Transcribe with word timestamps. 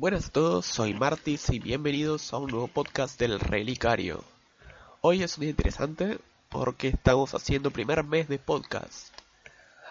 Buenas 0.00 0.28
a 0.28 0.32
todos, 0.32 0.64
soy 0.64 0.94
Martis 0.94 1.50
y 1.50 1.58
bienvenidos 1.58 2.32
a 2.32 2.38
un 2.38 2.50
nuevo 2.50 2.68
podcast 2.68 3.20
del 3.20 3.38
Relicario. 3.38 4.24
Hoy 5.02 5.22
es 5.22 5.36
un 5.36 5.42
día 5.42 5.50
interesante 5.50 6.16
porque 6.48 6.88
estamos 6.88 7.34
haciendo 7.34 7.70
primer 7.70 8.02
mes 8.02 8.26
de 8.26 8.38
podcast. 8.38 9.14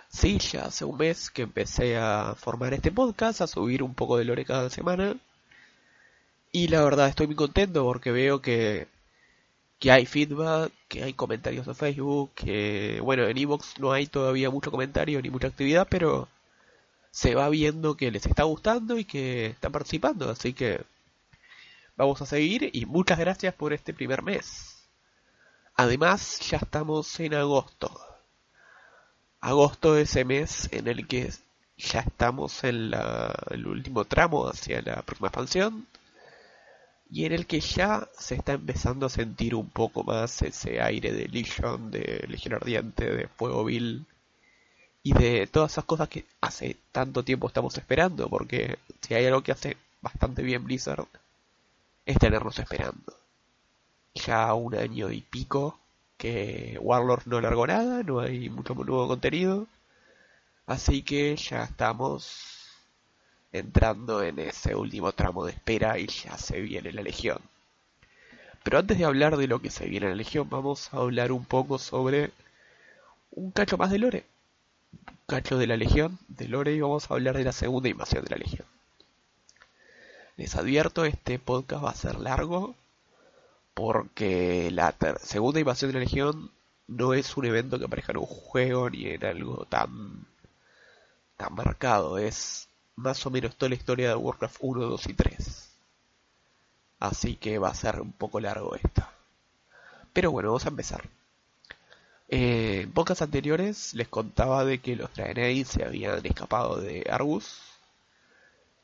Sí, 0.08 0.40
ya 0.40 0.66
hace 0.66 0.84
un 0.84 0.98
mes 0.98 1.30
que 1.30 1.44
empecé 1.44 1.96
a 1.98 2.34
formar 2.36 2.74
este 2.74 2.92
podcast, 2.92 3.42
a 3.42 3.46
subir 3.46 3.84
un 3.84 3.94
poco 3.94 4.18
de 4.18 4.26
lore 4.26 4.46
cada 4.46 4.72
semana. 4.72 5.16
Y 6.52 6.70
la 6.70 6.84
verdad 6.84 7.08
estoy 7.08 7.28
muy 7.28 7.36
contento 7.36 7.84
porque 7.84 8.10
veo 8.10 8.42
que, 8.42 8.88
que 9.78 9.92
hay 9.92 10.08
feedback, 10.08 10.74
que 10.88 11.04
hay 11.04 11.14
comentarios 11.14 11.68
en 11.68 11.76
Facebook, 11.76 12.32
que 12.34 13.00
bueno, 13.04 13.28
en 13.28 13.38
Evox 13.38 13.78
no 13.78 13.92
hay 13.92 14.08
todavía 14.08 14.50
mucho 14.50 14.72
comentario 14.72 15.22
ni 15.22 15.30
mucha 15.30 15.50
actividad, 15.50 15.88
pero 15.88 16.28
se 17.12 17.36
va 17.36 17.50
viendo 17.50 17.98
que 17.98 18.12
les 18.12 18.26
está 18.26 18.44
gustando 18.44 18.98
y 18.98 19.06
que 19.06 19.48
están 19.48 19.72
participando, 19.72 20.30
así 20.30 20.54
que 20.54 20.82
vamos 21.96 22.22
a 22.22 22.26
seguir 22.26 22.70
y 22.74 22.86
muchas 22.86 23.20
gracias 23.20 23.54
por 23.54 23.74
este 23.74 23.94
primer 23.94 24.22
mes. 24.22 24.88
Además, 25.76 26.40
ya 26.50 26.58
estamos 26.58 27.20
en 27.20 27.34
agosto. 27.34 27.90
Agosto 29.42 29.98
es 29.98 30.10
ese 30.10 30.26
mes 30.26 30.70
en 30.72 30.88
el 30.88 31.08
que 31.08 31.32
ya 31.78 32.02
estamos 32.02 32.64
en 32.66 32.92
el 33.52 33.68
último 33.68 34.04
tramo 34.06 34.48
hacia 34.48 34.82
la 34.82 35.02
próxima 35.02 35.30
expansión 35.30 35.88
y 37.10 37.26
en 37.26 37.32
el 37.32 37.48
que 37.48 37.60
ya 37.62 38.08
se 38.18 38.36
está 38.36 38.54
empezando 38.54 39.06
a 39.06 39.10
sentir 39.10 39.56
un 39.56 39.70
poco 39.70 40.04
más 40.04 40.42
ese 40.42 40.82
aire 40.82 41.12
de 41.14 41.28
Legion, 41.28 41.90
de 41.90 42.26
Legión 42.28 42.56
Ardiente, 42.56 43.10
de 43.10 43.28
Fuego 43.28 43.64
Vil 43.66 44.06
y 45.04 45.14
de 45.14 45.48
todas 45.48 45.72
esas 45.72 45.86
cosas 45.86 46.10
que 46.10 46.26
hace 46.42 46.78
tanto 46.92 47.24
tiempo 47.24 47.48
estamos 47.48 47.78
esperando, 47.78 48.30
porque 48.30 48.78
si 49.02 49.14
hay 49.14 49.26
algo 49.26 49.42
que 49.42 49.52
hace 49.52 49.78
bastante 50.02 50.44
bien 50.44 50.64
Blizzard 50.64 51.08
es 52.06 52.18
tenernos 52.18 52.60
esperando. 52.60 53.14
Ya 54.16 54.54
un 54.54 54.76
año 54.76 55.12
y 55.12 55.22
pico 55.22 55.80
que 56.18 56.78
Warlord 56.82 57.28
no 57.28 57.40
largó 57.40 57.66
nada, 57.68 58.04
no 58.04 58.20
hay 58.20 58.50
mucho 58.50 58.74
nuevo 58.76 59.08
contenido, 59.08 59.68
así 60.66 61.04
que 61.04 61.36
ya 61.38 61.64
estamos 61.64 62.68
entrando 63.52 64.22
en 64.22 64.40
ese 64.40 64.76
último 64.76 65.12
tramo 65.14 65.46
de 65.46 65.54
espera 65.54 65.98
y 65.98 66.08
ya 66.08 66.38
se 66.38 66.60
viene 66.62 66.92
la 66.92 67.02
Legión. 67.02 67.40
Pero 68.64 68.80
antes 68.80 68.98
de 68.98 69.06
hablar 69.06 69.38
de 69.38 69.48
lo 69.48 69.62
que 69.62 69.72
se 69.72 69.88
viene 69.88 70.08
en 70.08 70.12
la 70.12 70.18
Legión, 70.18 70.50
vamos 70.50 70.94
a 70.94 70.98
hablar 70.98 71.32
un 71.32 71.46
poco 71.46 71.80
sobre 71.80 72.32
un 73.32 73.52
cacho 73.52 73.78
más 73.78 73.90
de 73.92 74.00
Lore. 74.00 74.26
Cacho 75.28 75.58
de 75.58 75.68
la 75.68 75.78
Legión, 75.78 76.18
de 76.28 76.48
Lore, 76.48 76.74
y 76.74 76.82
vamos 76.82 77.10
a 77.10 77.14
hablar 77.14 77.38
de 77.38 77.44
la 77.44 77.52
segunda 77.52 77.90
invasión 77.90 78.24
de 78.24 78.32
la 78.32 78.38
Legión. 78.38 78.66
Les 80.38 80.56
advierto, 80.56 81.06
este 81.06 81.38
podcast 81.38 81.84
va 81.84 81.92
a 81.92 81.96
ser 81.96 82.20
largo 82.20 82.76
porque 83.74 84.72
la 84.72 84.96
segunda 85.22 85.60
invasión 85.60 85.92
de 85.92 86.00
la 86.00 86.06
Legión 86.06 86.52
no 86.88 87.14
es 87.14 87.38
un 87.38 87.46
evento 87.46 87.78
que 87.78 87.86
aparezca 87.86 88.12
en 88.12 88.18
un 88.18 88.26
juego 88.26 88.90
ni 88.90 89.06
en 89.06 89.24
algo 89.24 89.66
tan 89.66 90.26
tan 91.38 91.54
marcado, 91.56 92.18
es 92.18 92.68
más 92.96 93.26
o 93.26 93.30
menos 93.30 93.56
toda 93.56 93.70
la 93.70 93.76
historia 93.76 94.10
de 94.10 94.16
Warcraft 94.16 94.58
1, 94.60 94.86
2 94.88 95.08
y 95.08 95.14
3. 95.14 95.70
Así 97.00 97.36
que 97.38 97.60
va 97.60 97.70
a 97.70 97.74
ser 97.74 98.02
un 98.02 98.12
poco 98.12 98.42
largo 98.42 98.76
esta. 98.76 99.14
Pero 100.12 100.32
bueno, 100.32 100.50
vamos 100.50 100.66
a 100.66 100.70
empezar. 100.70 101.04
Eh, 102.32 102.82
en 102.84 102.92
pocas 102.92 103.24
anteriores 103.24 103.96
les 103.96 104.08
contaba 104.08 104.64
de 104.64 104.80
que 104.80 104.96
los 104.96 105.12
Draenei 105.16 105.66
se 105.66 105.84
habían 105.84 106.24
escapado 106.26 106.80
de 106.80 107.08
Argus 107.10 107.60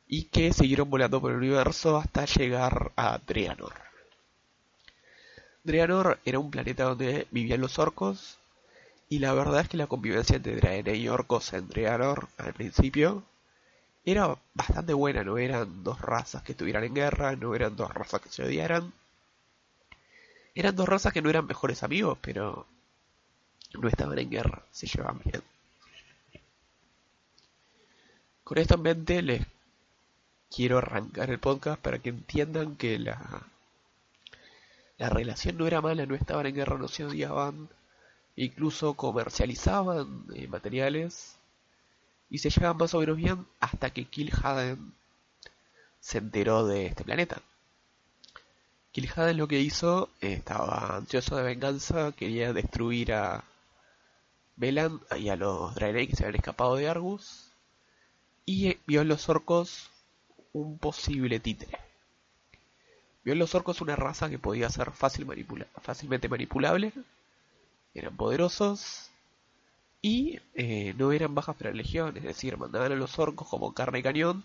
y 0.07 0.23
que 0.23 0.51
siguieron 0.51 0.89
volando 0.89 1.21
por 1.21 1.31
el 1.31 1.37
universo 1.37 1.97
hasta 1.97 2.25
llegar 2.25 2.91
a 2.95 3.19
Draenor. 3.19 3.73
Draenor 5.63 6.19
era 6.25 6.39
un 6.39 6.49
planeta 6.49 6.85
donde 6.85 7.27
vivían 7.29 7.61
los 7.61 7.77
orcos 7.77 8.37
y 9.09 9.19
la 9.19 9.33
verdad 9.33 9.61
es 9.61 9.69
que 9.69 9.77
la 9.77 9.87
convivencia 9.87 10.37
entre 10.37 10.55
Draenei 10.55 11.01
y 11.01 11.07
orcos 11.07 11.53
en 11.53 11.67
Draenor 11.67 12.27
al 12.37 12.53
principio 12.53 13.23
era 14.05 14.35
bastante 14.55 14.93
buena, 14.93 15.23
no 15.23 15.37
eran 15.37 15.83
dos 15.83 16.01
razas 16.01 16.41
que 16.41 16.53
estuvieran 16.53 16.83
en 16.83 16.95
guerra, 16.95 17.35
no 17.35 17.53
eran 17.53 17.75
dos 17.75 17.93
razas 17.93 18.21
que 18.21 18.29
se 18.29 18.43
odiaran. 18.43 18.91
Eran 20.55 20.75
dos 20.75 20.87
razas 20.87 21.13
que 21.13 21.21
no 21.21 21.29
eran 21.29 21.47
mejores 21.47 21.83
amigos, 21.83 22.17
pero 22.21 22.65
no 23.73 23.87
estaban 23.87 24.17
en 24.19 24.29
guerra, 24.29 24.63
se 24.71 24.87
llevaban 24.87 25.21
bien. 25.23 25.43
Con 28.43 28.57
esto 28.57 28.75
en 28.75 28.81
mente 28.83 29.21
les 29.21 29.45
quiero 30.55 30.77
arrancar 30.77 31.31
el 31.31 31.39
podcast 31.39 31.81
para 31.81 31.99
que 31.99 32.09
entiendan 32.09 32.75
que 32.75 32.99
la, 32.99 33.41
la 34.97 35.09
relación 35.09 35.57
no 35.57 35.67
era 35.67 35.81
mala, 35.81 36.05
no 36.05 36.15
estaban 36.15 36.45
en 36.45 36.55
guerra, 36.55 36.77
no 36.77 36.87
se 36.87 37.05
odiaban, 37.05 37.69
incluso 38.35 38.93
comercializaban 38.93 40.25
eh, 40.35 40.47
materiales 40.47 41.37
y 42.29 42.37
se 42.37 42.49
llevan 42.49 42.77
más 42.77 42.93
o 42.93 42.99
menos 42.99 43.17
bien 43.17 43.45
hasta 43.59 43.89
que 43.89 44.05
Kil'jaeden 44.05 44.93
se 45.99 46.19
enteró 46.19 46.65
de 46.65 46.85
este 46.85 47.03
planeta. 47.03 47.41
Kil'jaeden 48.91 49.37
lo 49.37 49.47
que 49.47 49.59
hizo, 49.59 50.09
estaba 50.21 50.95
ansioso 50.95 51.35
de 51.35 51.43
venganza, 51.43 52.11
quería 52.11 52.53
destruir 52.53 53.13
a 53.13 53.43
Velan 54.57 55.01
y 55.17 55.29
a 55.29 55.35
los 55.35 55.75
Draenei 55.75 56.07
que 56.07 56.15
se 56.15 56.23
habían 56.23 56.37
escapado 56.37 56.75
de 56.75 56.87
Argus 56.87 57.51
y 58.45 58.69
eh, 58.69 58.79
vio 58.87 59.01
en 59.01 59.09
los 59.09 59.27
orcos 59.27 59.89
un 60.53 60.77
posible 60.77 61.39
títere. 61.39 61.77
Vio 63.23 63.33
en 63.33 63.39
los 63.39 63.55
orcos 63.55 63.81
una 63.81 63.95
raza 63.95 64.29
que 64.29 64.39
podía 64.39 64.69
ser 64.69 64.91
fácil 64.91 65.27
fácilmente 65.81 66.29
manipulable, 66.29 66.93
eran 67.93 68.15
poderosos 68.15 69.09
y 70.01 70.39
eh, 70.53 70.93
no 70.97 71.11
eran 71.11 71.33
bajas 71.33 71.55
para 71.55 71.71
la 71.71 71.77
legión, 71.77 72.15
es 72.17 72.23
decir, 72.23 72.57
mandaban 72.57 72.91
a 72.91 72.95
los 72.95 73.17
orcos 73.19 73.47
como 73.49 73.73
carne 73.73 73.99
y 73.99 74.03
cañón 74.03 74.43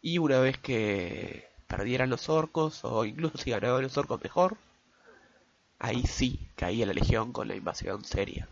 y 0.00 0.18
una 0.18 0.38
vez 0.40 0.58
que 0.58 1.48
perdieran 1.66 2.10
los 2.10 2.28
orcos 2.28 2.84
o 2.84 3.04
incluso 3.04 3.38
si 3.38 3.50
ganaban 3.50 3.82
los 3.82 3.96
orcos 3.96 4.22
mejor, 4.22 4.56
ahí 5.78 6.04
sí 6.06 6.40
caía 6.56 6.86
la 6.86 6.94
legión 6.94 7.32
con 7.32 7.48
la 7.48 7.56
invasión 7.56 8.04
seria. 8.04 8.48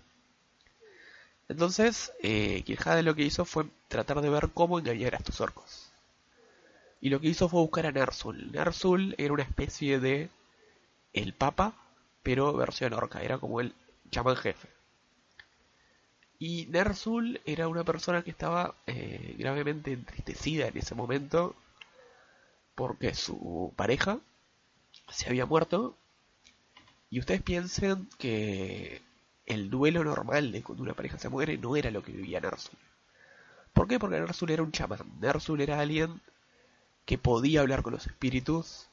Entonces, 1.49 2.13
eh, 2.23 2.65
lo 3.03 3.15
que 3.15 3.23
hizo 3.23 3.45
fue 3.45 3.67
tratar 3.89 4.21
de 4.21 4.31
ver 4.31 4.51
cómo 4.55 4.79
engañar 4.79 5.15
a 5.15 5.19
estos 5.19 5.41
orcos. 5.41 5.91
Y 7.01 7.11
lo 7.11 7.21
que 7.21 7.29
hizo 7.29 7.49
fue 7.49 7.61
buscar 7.61 7.87
a 7.87 7.93
Nersul. 7.93 8.53
Nersul 8.53 9.15
era 9.19 9.33
una 9.33 9.43
especie 9.43 9.99
de 9.99 10.31
el 11.13 11.35
papa, 11.35 11.75
pero 12.23 12.53
versión 12.55 12.93
orca, 12.93 13.23
era 13.23 13.39
como 13.39 13.61
el 13.61 13.75
chamán 14.11 14.37
jefe. 14.37 14.69
Y 16.39 16.67
Nersul 16.67 17.41
era 17.45 17.69
una 17.69 17.85
persona 17.85 18.23
que 18.23 18.31
estaba 18.31 18.75
eh, 18.87 19.35
gravemente 19.39 19.93
entristecida 19.93 20.69
en 20.69 20.77
ese 20.79 20.95
momento 20.95 21.55
porque 22.75 23.15
su 23.15 23.73
pareja 23.77 24.19
se 25.09 25.29
había 25.29 25.47
muerto. 25.47 25.97
Y 27.11 27.21
ustedes 27.21 27.43
piensen 27.43 28.09
que 28.19 29.03
el 29.47 29.71
duelo 29.71 30.05
normal 30.05 30.53
de 30.53 30.63
cuando 30.63 30.83
una 30.83 30.95
pareja 30.95 31.19
se 31.19 31.29
muere 31.29 31.59
no 31.59 31.77
era 31.77 31.91
lo 31.91 32.03
que 32.03 32.13
vivía 32.13 32.41
Nersul. 32.41 32.79
¿Por 33.73 33.89
qué? 33.89 33.99
Porque 33.99 34.21
Nersul 34.21 34.51
era 34.51 34.63
un 34.63 34.73
chamán. 34.73 35.19
Nersul 35.21 35.61
era 35.61 35.81
alguien 35.81 36.21
que 37.05 37.19
podía 37.19 37.61
hablar 37.61 37.83
con 37.83 37.93
los 37.93 38.07
espíritus 38.07 38.89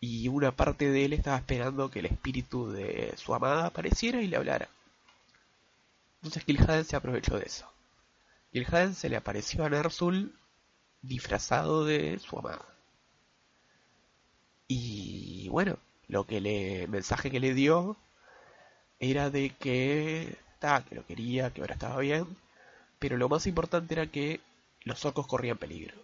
y 0.00 0.28
una 0.28 0.52
parte 0.52 0.90
de 0.90 1.04
él 1.04 1.12
estaba 1.12 1.36
esperando 1.36 1.90
que 1.90 2.00
el 2.00 2.06
espíritu 2.06 2.70
de 2.70 3.14
su 3.16 3.34
amada 3.34 3.66
apareciera 3.66 4.20
y 4.20 4.26
le 4.26 4.36
hablara. 4.36 4.68
Entonces 6.16 6.44
Kil'jaeden 6.44 6.84
se 6.84 6.96
aprovechó 6.96 7.38
de 7.38 7.46
eso. 7.46 7.66
Kil'jaeden 8.52 8.94
se 8.94 9.08
le 9.08 9.16
apareció 9.16 9.64
a 9.64 9.70
Nersul 9.70 10.34
disfrazado 11.02 11.84
de 11.84 12.18
su 12.18 12.38
amada. 12.38 12.66
Y 14.68 15.48
bueno, 15.50 15.78
lo 16.08 16.26
que 16.26 16.40
le 16.40 16.86
mensaje 16.88 17.30
que 17.30 17.40
le 17.40 17.54
dio 17.54 17.96
era 19.02 19.30
de 19.30 19.50
que 19.50 20.38
que 20.88 20.94
lo 20.94 21.04
quería, 21.04 21.50
que 21.50 21.60
ahora 21.60 21.74
estaba 21.74 21.98
bien, 21.98 22.24
pero 23.00 23.16
lo 23.16 23.28
más 23.28 23.48
importante 23.48 23.94
era 23.94 24.06
que 24.06 24.40
los 24.84 25.04
orcos 25.04 25.26
corrían 25.26 25.58
peligro. 25.58 25.96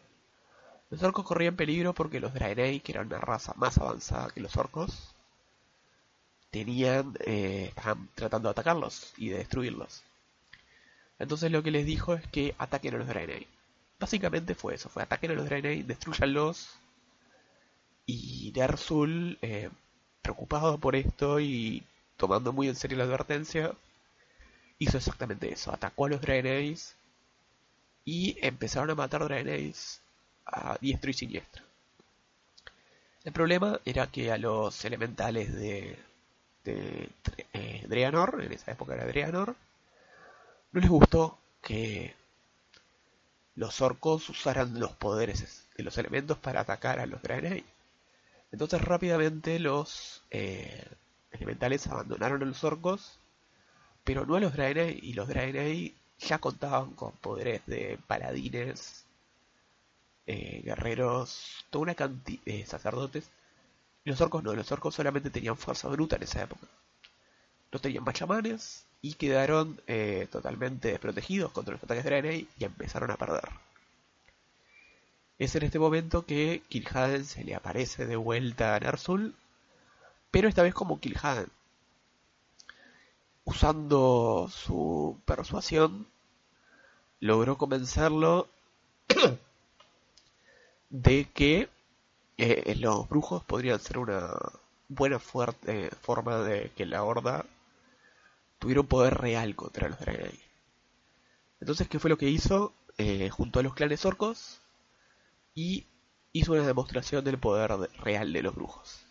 Los 0.91 1.01
orcos 1.05 1.25
corrían 1.25 1.55
peligro 1.55 1.95
porque 1.95 2.19
los 2.19 2.35
Draenei, 2.35 2.81
que 2.81 2.93
eran 2.93 3.07
una 3.07 3.21
raza 3.21 3.55
más 3.57 3.79
avanzada 3.79 4.31
que 4.31 4.41
los 4.41 4.57
orcos, 4.57 5.15
tenían, 6.51 7.15
eh, 7.21 7.67
estaban 7.69 8.09
tratando 8.17 8.49
de 8.49 8.53
atacarlos 8.53 9.15
y 9.17 9.29
de 9.29 9.39
destruirlos. 9.39 10.03
Entonces 11.21 11.53
lo 11.53 11.63
que 11.63 11.71
les 11.71 11.87
dijo 11.87 12.15
es 12.15 12.27
que 12.27 12.57
ataquen 12.59 12.97
a 12.97 12.99
los 12.99 13.07
Draenei. 13.07 13.47
Básicamente 14.01 14.57
fue 14.57 14.75
eso, 14.75 14.89
fue 14.89 15.05
ataquen 15.05 15.31
a 15.31 15.35
los 15.35 15.45
Draenei, 15.45 15.83
destruyanlos. 15.85 16.71
Y 18.07 18.53
Ner'zhul, 18.57 19.39
eh, 19.43 19.71
preocupado 20.23 20.79
por 20.79 20.97
esto 20.97 21.39
y 21.39 21.85
tomando 22.19 22.53
muy 22.53 22.69
en 22.69 22.77
serio 22.77 22.99
la 22.99 23.05
advertencia, 23.05 23.73
hizo 24.79 24.99
exactamente 24.99 25.51
eso. 25.51 25.73
Atacó 25.73 26.05
a 26.05 26.11
los 26.11 26.21
Draenei 26.21 26.77
y 28.05 28.37
empezaron 28.43 28.91
a 28.91 28.95
matar 28.95 29.25
Draenei 29.25 29.75
a 30.47 30.77
diestro 30.81 31.11
y 31.11 31.15
siniestro. 31.15 31.63
El 33.25 33.33
problema 33.33 33.81
era 33.85 34.07
que 34.09 34.33
a 34.33 34.39
los 34.39 34.85
elementales 34.85 35.55
de, 35.55 35.99
de 36.65 37.09
eh, 37.53 37.87
en 37.89 38.53
esa 38.53 38.73
época 38.73 38.95
era 38.95 39.07
Dreanor, 39.07 39.55
no 40.73 40.81
les 40.81 40.91
gustó 40.91 41.39
que 41.63 42.15
los 43.55 43.81
orcos 43.81 44.29
usaran 44.29 44.79
los 44.79 44.93
poderes 44.93 45.67
de 45.77 45.83
los 45.83 45.99
elementos 45.99 46.39
para 46.39 46.61
atacar 46.61 47.01
a 47.01 47.07
los 47.07 47.23
Draenei. 47.23 47.65
Entonces 48.53 48.81
rápidamente 48.81 49.59
los 49.59 50.23
eh, 50.31 50.87
elementales 51.33 51.87
abandonaron 51.87 52.43
a 52.43 52.47
los 52.47 52.65
orcos, 52.65 53.19
pero 54.05 54.27
no 54.27 54.37
a 54.37 54.41
los 54.41 54.53
Draenei, 54.55 54.99
y 55.03 55.13
los 55.13 55.29
Draenei 55.29 55.95
ya 56.19 56.39
contaban 56.39 56.93
con 56.95 57.13
poderes 57.13 57.65
de 57.67 57.99
paladines, 58.07 59.05
eh, 60.27 60.63
guerreros, 60.65 61.65
toda 61.71 61.83
una 61.83 61.95
cantidad 61.95 62.43
de 62.45 62.67
sacerdotes. 62.67 63.31
Y 64.05 64.11
los 64.11 64.21
orcos 64.21 64.43
no, 64.43 64.55
los 64.55 64.71
orcos 64.73 64.95
solamente 64.95 65.31
tenían 65.31 65.57
fuerza 65.57 65.89
bruta 65.89 66.17
en 66.17 66.23
esa 66.23 66.43
época. 66.43 66.67
No 67.73 67.79
tenían 67.79 68.05
más 68.05 68.15
chamanes 68.15 68.85
y 69.03 69.15
quedaron 69.15 69.81
eh, 69.87 70.27
totalmente 70.31 70.89
desprotegidos 70.89 71.53
contra 71.53 71.75
los 71.75 71.83
ataques 71.83 72.05
de 72.05 72.11
Draenei 72.11 72.49
y 72.59 72.65
empezaron 72.65 73.11
a 73.11 73.17
perder. 73.17 73.49
Es 75.39 75.55
en 75.55 75.63
este 75.63 75.79
momento 75.79 76.27
que 76.27 76.63
Kil'jaeden 76.69 77.25
se 77.25 77.45
le 77.45 77.55
aparece 77.55 78.07
de 78.07 78.17
vuelta 78.17 78.75
a 78.75 78.81
Ner'zhul, 78.81 79.35
pero 80.31 80.49
esta 80.49 80.63
vez 80.63 80.75
como 80.75 81.01
Kil'jaeden. 81.01 81.51
Usando 83.45 84.49
su 84.51 85.19
persuasión, 85.25 86.07
logró 87.21 87.57
convencerlo 87.57 88.49
de 90.91 91.29
que 91.33 91.69
eh, 92.37 92.75
los 92.79 93.09
brujos 93.09 93.43
podrían 93.45 93.81
ser 93.81 93.99
una 93.99 94.31
buena 94.89 95.19
fuerte 95.19 95.91
forma 96.01 96.39
de 96.39 96.71
que 96.77 96.87
la 96.87 97.05
horda 97.05 97.45
tuviera 98.59 98.81
un 98.81 98.87
poder 98.87 99.15
real 99.15 99.55
contra 99.55 99.89
los 99.89 99.99
Draenei. 99.99 100.41
Entonces, 101.61 101.89
¿qué 101.89 101.99
fue 101.99 102.11
lo 102.11 102.19
que 102.19 102.29
hizo? 102.29 102.73
Eh, 102.99 103.31
junto 103.31 103.61
a 103.61 103.63
los 103.63 103.75
clanes 103.75 104.05
orcos 104.05 104.61
y 105.55 105.87
hizo 106.33 106.53
una 106.53 106.67
demostración 106.67 107.25
del 107.25 107.39
poder 107.39 107.71
real 108.01 108.33
de 108.33 108.43
los 108.43 108.55
brujos. 108.55 109.08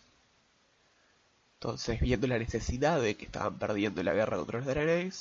Entonces, 1.59 1.99
viendo 1.99 2.27
la 2.27 2.37
necesidad 2.37 3.01
de 3.01 3.15
que 3.15 3.25
estaban 3.25 3.57
perdiendo 3.57 4.03
la 4.03 4.13
guerra 4.13 4.37
contra 4.37 4.59
los 4.59 4.67
Draenei, 4.67 5.11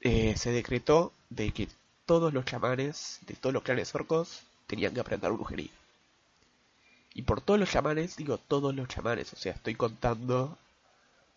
eh, 0.00 0.36
se 0.36 0.50
decretó 0.52 1.12
de 1.28 1.50
que 1.52 1.68
todos 2.06 2.32
los 2.32 2.44
chamanes 2.44 3.18
de 3.26 3.34
todos 3.34 3.52
los 3.52 3.62
clanes 3.64 3.94
orcos 3.94 4.42
tenían 4.68 4.94
que 4.94 5.00
aprender 5.00 5.32
brujería. 5.32 5.70
Y 7.14 7.22
por 7.22 7.40
todos 7.40 7.58
los 7.58 7.70
chamanes, 7.70 8.16
digo 8.16 8.38
todos 8.38 8.74
los 8.74 8.88
chamanes, 8.88 9.32
o 9.32 9.36
sea, 9.36 9.52
estoy 9.52 9.74
contando 9.74 10.56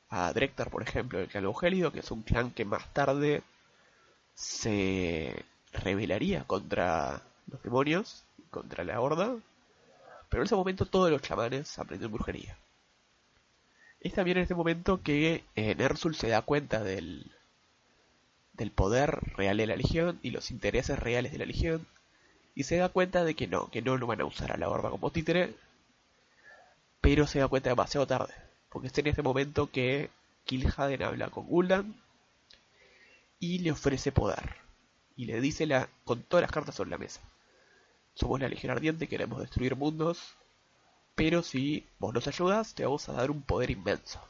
a 0.10 0.32
Drektar, 0.34 0.70
por 0.70 0.84
ejemplo, 0.84 1.20
el 1.20 1.28
clan 1.28 1.46
Eugélido, 1.46 1.92
que 1.92 2.00
es 2.00 2.12
un 2.12 2.22
clan 2.22 2.52
que 2.52 2.66
más 2.66 2.94
tarde 2.94 3.44
se 4.36 5.44
rebelaría 5.74 6.44
contra 6.46 7.22
los 7.48 7.64
demonios, 7.64 8.24
contra 8.52 8.84
la 8.84 9.02
horda, 9.02 9.36
pero 10.30 10.44
en 10.44 10.46
ese 10.46 10.56
momento 10.56 10.86
todos 10.86 11.10
los 11.12 11.22
chamanes 11.22 11.80
aprendieron 11.80 12.14
brujería. 12.14 12.58
Es 14.06 14.14
también 14.14 14.38
en 14.38 14.44
este 14.44 14.54
momento 14.54 15.02
que 15.02 15.44
eh, 15.56 15.74
Nersul 15.74 16.16
se 16.16 16.28
da 16.28 16.44
cuenta 16.44 16.84
del, 16.84 17.32
poder 18.76 19.34
real 19.36 19.58
de 19.58 19.66
la 19.66 19.76
Legión 19.76 20.20
y 20.22 20.30
los 20.30 20.52
intereses 20.52 21.00
reales 21.00 21.32
de 21.32 21.40
la 21.40 21.48
Legión, 21.48 21.88
y 22.54 22.66
se 22.66 22.78
da 22.78 22.90
cuenta 22.90 23.24
de 23.24 23.34
que 23.34 23.48
no, 23.48 23.72
que 23.72 23.82
no 23.82 23.98
lo 23.98 24.06
van 24.06 24.22
a 24.22 24.26
usar 24.26 24.52
a 24.52 24.58
la 24.58 24.70
horda 24.70 24.92
como 24.92 25.10
títere, 25.10 25.56
pero 27.02 27.26
se 27.26 27.40
da 27.40 27.48
cuenta 27.48 27.72
demasiado 27.72 28.06
tarde, 28.06 28.36
porque 28.70 28.90
es 28.90 28.98
en 29.00 29.08
este 29.08 29.24
momento 29.24 29.72
que 29.72 30.12
Kil'jaeden 30.44 31.02
habla 31.02 31.32
con 31.32 31.48
Gul'dan 31.48 31.96
y 33.40 33.58
le 33.58 33.72
ofrece 33.72 34.12
poder, 34.12 34.56
y 35.18 35.26
le 35.26 35.42
dice 35.42 35.66
la, 35.66 35.90
con 36.04 36.22
todas 36.22 36.44
las 36.44 36.52
cartas 36.52 36.76
sobre 36.76 36.92
la 36.92 37.00
mesa. 37.00 37.22
Somos 38.14 38.40
la 38.40 38.50
Legión 38.50 38.72
Ardiente, 38.72 39.08
queremos 39.08 39.40
destruir 39.40 39.76
mundos, 39.76 40.36
pero 41.16 41.42
si 41.42 41.86
vos 42.00 42.14
nos 42.14 42.28
ayudas, 42.28 42.76
te 42.76 42.84
vamos 42.84 43.08
a 43.10 43.14
dar 43.14 43.32
un 43.32 43.42
poder 43.42 43.72
inmenso. 43.72 44.22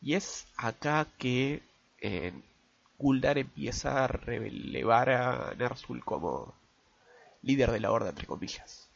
Y 0.00 0.14
es 0.14 0.46
acá 0.56 1.06
que 1.18 1.62
eh, 2.00 2.32
empieza 2.98 4.04
a 4.04 4.06
relevar 4.06 5.10
a 5.10 5.54
Ner'zhul 5.56 6.04
como 6.04 6.54
líder 7.42 7.70
de 7.72 7.80
la 7.80 7.90
Horda, 7.90 8.10
entre 8.10 8.26
comillas. 8.26 8.88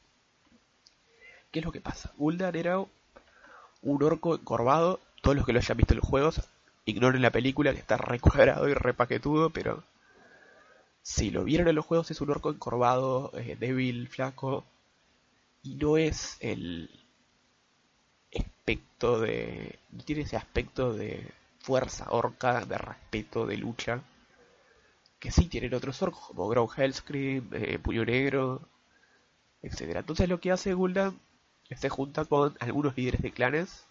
¿Qué 1.50 1.60
es 1.60 1.64
lo 1.64 1.72
que 1.72 1.80
pasa? 1.80 2.12
Gul'dan 2.16 2.54
era 2.54 2.78
un 2.78 4.02
orco 4.02 4.34
encorvado. 4.34 5.00
Todos 5.22 5.36
los 5.36 5.46
que 5.46 5.52
lo 5.52 5.58
hayan 5.58 5.76
visto 5.76 5.94
en 5.94 6.00
los 6.00 6.08
juegos, 6.08 6.40
ignoren 6.84 7.22
la 7.22 7.30
película 7.30 7.72
que 7.72 7.80
está 7.80 7.96
recuadrado 7.96 8.68
y 8.68 8.74
repaquetudo, 8.74 9.50
pero 9.50 9.82
si 11.02 11.30
lo 11.30 11.44
vieron 11.44 11.68
en 11.68 11.74
los 11.74 11.86
juegos 11.86 12.10
es 12.10 12.20
un 12.20 12.30
orco 12.30 12.50
encorvado, 12.50 13.32
eh, 13.34 13.56
débil, 13.58 14.08
flaco, 14.08 14.64
y 15.66 15.74
no 15.74 15.96
es 15.96 16.36
el 16.40 16.88
aspecto 18.36 19.20
de... 19.20 19.78
no 19.90 20.04
tiene 20.04 20.22
ese 20.22 20.36
aspecto 20.36 20.92
de 20.92 21.28
fuerza 21.58 22.06
orca, 22.10 22.64
de 22.64 22.78
respeto, 22.78 23.46
de 23.46 23.56
lucha, 23.56 24.00
que 25.18 25.32
sí 25.32 25.46
tienen 25.46 25.74
otros 25.74 26.00
orcos, 26.02 26.28
como 26.28 26.48
Grow 26.48 26.70
Hellscream, 26.74 27.50
eh, 27.52 27.80
Puño 27.80 28.04
Negro, 28.04 28.68
etc. 29.62 29.96
Entonces 29.96 30.28
lo 30.28 30.38
que 30.40 30.52
hace 30.52 30.74
Gul'dan 30.74 31.18
es 31.68 31.80
se 31.80 31.88
junta 31.88 32.24
con 32.24 32.56
algunos 32.60 32.96
líderes 32.96 33.22
de 33.22 33.32
clanes 33.32 33.86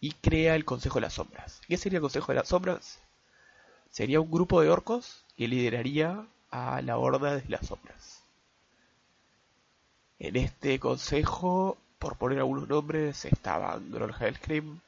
y 0.00 0.12
crea 0.12 0.56
el 0.56 0.64
Consejo 0.64 0.96
de 0.96 1.02
las 1.02 1.14
Sombras. 1.14 1.60
¿Qué 1.68 1.76
sería 1.76 1.98
el 1.98 2.02
Consejo 2.02 2.32
de 2.32 2.38
las 2.38 2.48
Sombras? 2.48 3.00
Sería 3.90 4.20
un 4.20 4.30
grupo 4.32 4.60
de 4.60 4.70
orcos 4.70 5.24
que 5.36 5.46
lideraría 5.46 6.26
a 6.50 6.82
la 6.82 6.98
Horda 6.98 7.36
de 7.36 7.48
las 7.48 7.68
Sombras. 7.68 8.21
En 10.24 10.36
este 10.36 10.78
consejo, 10.78 11.76
por 11.98 12.16
poner 12.16 12.38
algunos 12.38 12.68
nombres, 12.68 13.24
estaban 13.24 13.90
Grol 13.90 14.14
Hellscream, 14.16 14.78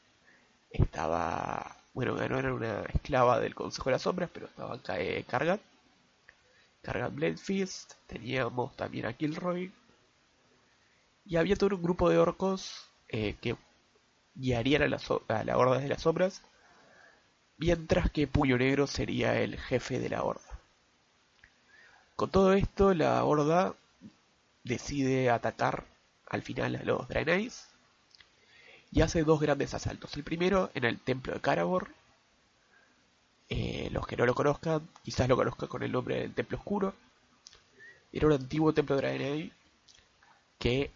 estaba, 0.70 1.76
bueno, 1.92 2.14
no 2.14 2.38
era 2.38 2.54
una 2.54 2.82
esclava 2.82 3.40
del 3.40 3.52
Consejo 3.52 3.86
de 3.86 3.94
las 3.94 4.02
Sombras, 4.02 4.30
pero 4.32 4.46
estaba 4.46 4.78
eh, 4.96 5.24
Kargat 5.26 5.60
Bladefist, 7.10 7.94
teníamos 8.06 8.76
también 8.76 9.06
a 9.06 9.12
Kilroy, 9.12 9.72
y 11.24 11.34
había 11.34 11.56
todo 11.56 11.74
un 11.74 11.82
grupo 11.82 12.08
de 12.08 12.18
orcos 12.18 12.88
eh, 13.08 13.34
que 13.40 13.56
guiarían 14.36 14.82
a 14.82 14.86
la, 14.86 15.00
a 15.26 15.42
la 15.42 15.58
Horda 15.58 15.80
de 15.80 15.88
las 15.88 16.02
Sombras 16.02 16.42
mientras 17.56 18.08
que 18.08 18.28
Puño 18.28 18.56
Negro 18.56 18.86
sería 18.86 19.40
el 19.40 19.58
jefe 19.58 19.98
de 19.98 20.10
la 20.10 20.22
horda. 20.22 20.60
Con 22.14 22.30
todo 22.30 22.52
esto, 22.52 22.94
la 22.94 23.24
horda 23.24 23.74
decide 24.64 25.30
atacar 25.30 25.84
al 26.26 26.42
final 26.42 26.76
a 26.76 26.82
los 26.82 27.06
Draenei's 27.08 27.68
y 28.90 29.02
hace 29.02 29.24
dos 29.24 29.40
grandes 29.40 29.74
asaltos. 29.74 30.16
El 30.16 30.24
primero 30.24 30.70
en 30.74 30.84
el 30.84 30.98
templo 30.98 31.34
de 31.34 31.40
Karabor. 31.40 31.94
Eh, 33.48 33.88
los 33.92 34.06
que 34.06 34.16
no 34.16 34.24
lo 34.24 34.34
conozcan, 34.34 34.88
quizás 35.02 35.28
lo 35.28 35.36
conozcan 35.36 35.68
con 35.68 35.82
el 35.82 35.92
nombre 35.92 36.20
del 36.20 36.34
Templo 36.34 36.56
Oscuro. 36.58 36.94
Era 38.12 38.26
un 38.26 38.32
antiguo 38.32 38.72
templo 38.72 38.96
de 38.96 39.02
Draenei 39.02 39.52
que 40.58 40.90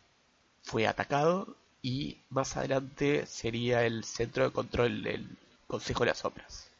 fue 0.62 0.86
atacado 0.86 1.56
y 1.82 2.18
más 2.30 2.56
adelante 2.56 3.26
sería 3.26 3.84
el 3.84 4.04
centro 4.04 4.44
de 4.44 4.52
control 4.52 5.02
del 5.02 5.28
Consejo 5.66 6.04
de 6.04 6.10
las 6.10 6.18
Sombras. 6.18 6.70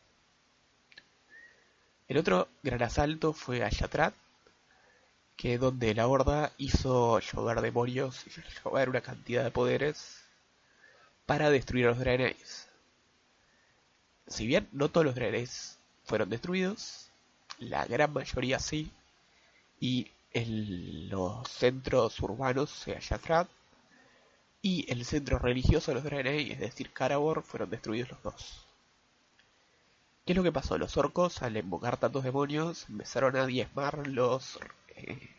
El 2.09 2.16
otro 2.16 2.49
gran 2.62 2.83
asalto 2.83 3.33
fue 3.33 3.62
a 3.62 3.68
Yatrat, 3.68 4.14
que 5.38 5.57
donde 5.57 5.95
la 5.95 6.09
Horda 6.09 6.52
hizo 6.59 7.21
llover 7.21 7.61
demonios 7.61 8.26
y 8.26 8.30
llover 8.64 8.88
una 8.88 9.00
cantidad 9.00 9.45
de 9.45 9.52
poderes 9.52 10.21
para 11.26 11.49
destruir 11.49 11.87
a 11.87 11.90
los 11.90 12.00
Draenei's. 12.00 12.68
Si 14.26 14.49
bien 14.49 14.68
no 14.73 14.90
todos 14.90 15.07
los 15.07 15.14
Draenei's 15.14 15.78
fueron 16.02 16.28
destruidos, 16.28 17.09
la 17.61 17.87
gran 17.87 18.12
mayoría 18.12 18.59
sí, 18.59 18.90
y 19.78 20.11
en 20.33 21.09
los 21.09 21.49
centros 21.49 22.18
urbanos, 22.18 22.71
sea 22.71 22.99
Yatrat, 22.99 23.49
y 24.61 24.90
el 24.90 25.04
centro 25.04 25.38
religioso 25.38 25.92
de 25.92 25.95
los 25.95 26.04
Draenei, 26.04 26.50
es 26.50 26.59
decir, 26.59 26.92
Karabor, 26.92 27.45
fueron 27.45 27.71
destruidos 27.71 28.11
los 28.11 28.23
dos. 28.25 28.66
¿Qué 30.26 30.33
es 30.33 30.37
lo 30.37 30.42
que 30.42 30.50
pasó? 30.50 30.76
Los 30.78 30.97
orcos, 30.97 31.42
al 31.42 31.57
invocar 31.57 31.97
tantos 31.97 32.25
demonios, 32.25 32.87
empezaron 32.88 33.37
a 33.37 33.47
diezmar 33.47 34.09
los 34.09 34.59
eh, 34.99 35.38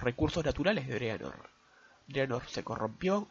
recursos 0.00 0.44
naturales 0.44 0.86
de 0.86 0.94
Draenor. 0.94 1.50
Draenor 2.08 2.48
se 2.48 2.64
corrompió. 2.64 3.28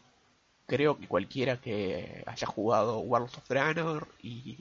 Creo 0.67 0.97
que 0.97 1.07
cualquiera 1.07 1.59
que 1.59 2.23
haya 2.27 2.47
jugado 2.47 2.99
Worlds 2.99 3.37
of 3.37 3.47
Draenor 3.47 4.07
y 4.21 4.57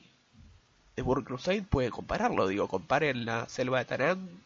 The 0.94 1.02
World 1.02 1.26
Crusade 1.26 1.62
puede 1.62 1.90
compararlo. 1.90 2.48
Digo, 2.48 2.68
comparen 2.68 3.24
la 3.24 3.48
selva 3.48 3.78
de 3.78 3.84
Tanan 3.84 4.42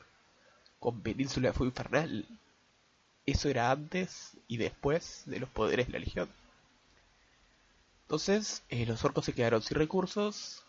con 0.80 1.00
Península 1.00 1.48
de 1.48 1.54
Fuego 1.54 1.70
Infernal. 1.70 2.26
Eso 3.24 3.48
era 3.48 3.70
antes 3.70 4.36
y 4.48 4.56
después 4.56 5.22
de 5.26 5.38
los 5.40 5.48
poderes 5.48 5.86
de 5.86 5.92
la 5.94 5.98
Legión. 6.00 6.28
Entonces, 8.02 8.62
eh, 8.68 8.84
los 8.84 9.04
orcos 9.04 9.24
se 9.24 9.32
quedaron 9.32 9.62
sin 9.62 9.78
recursos. 9.78 10.64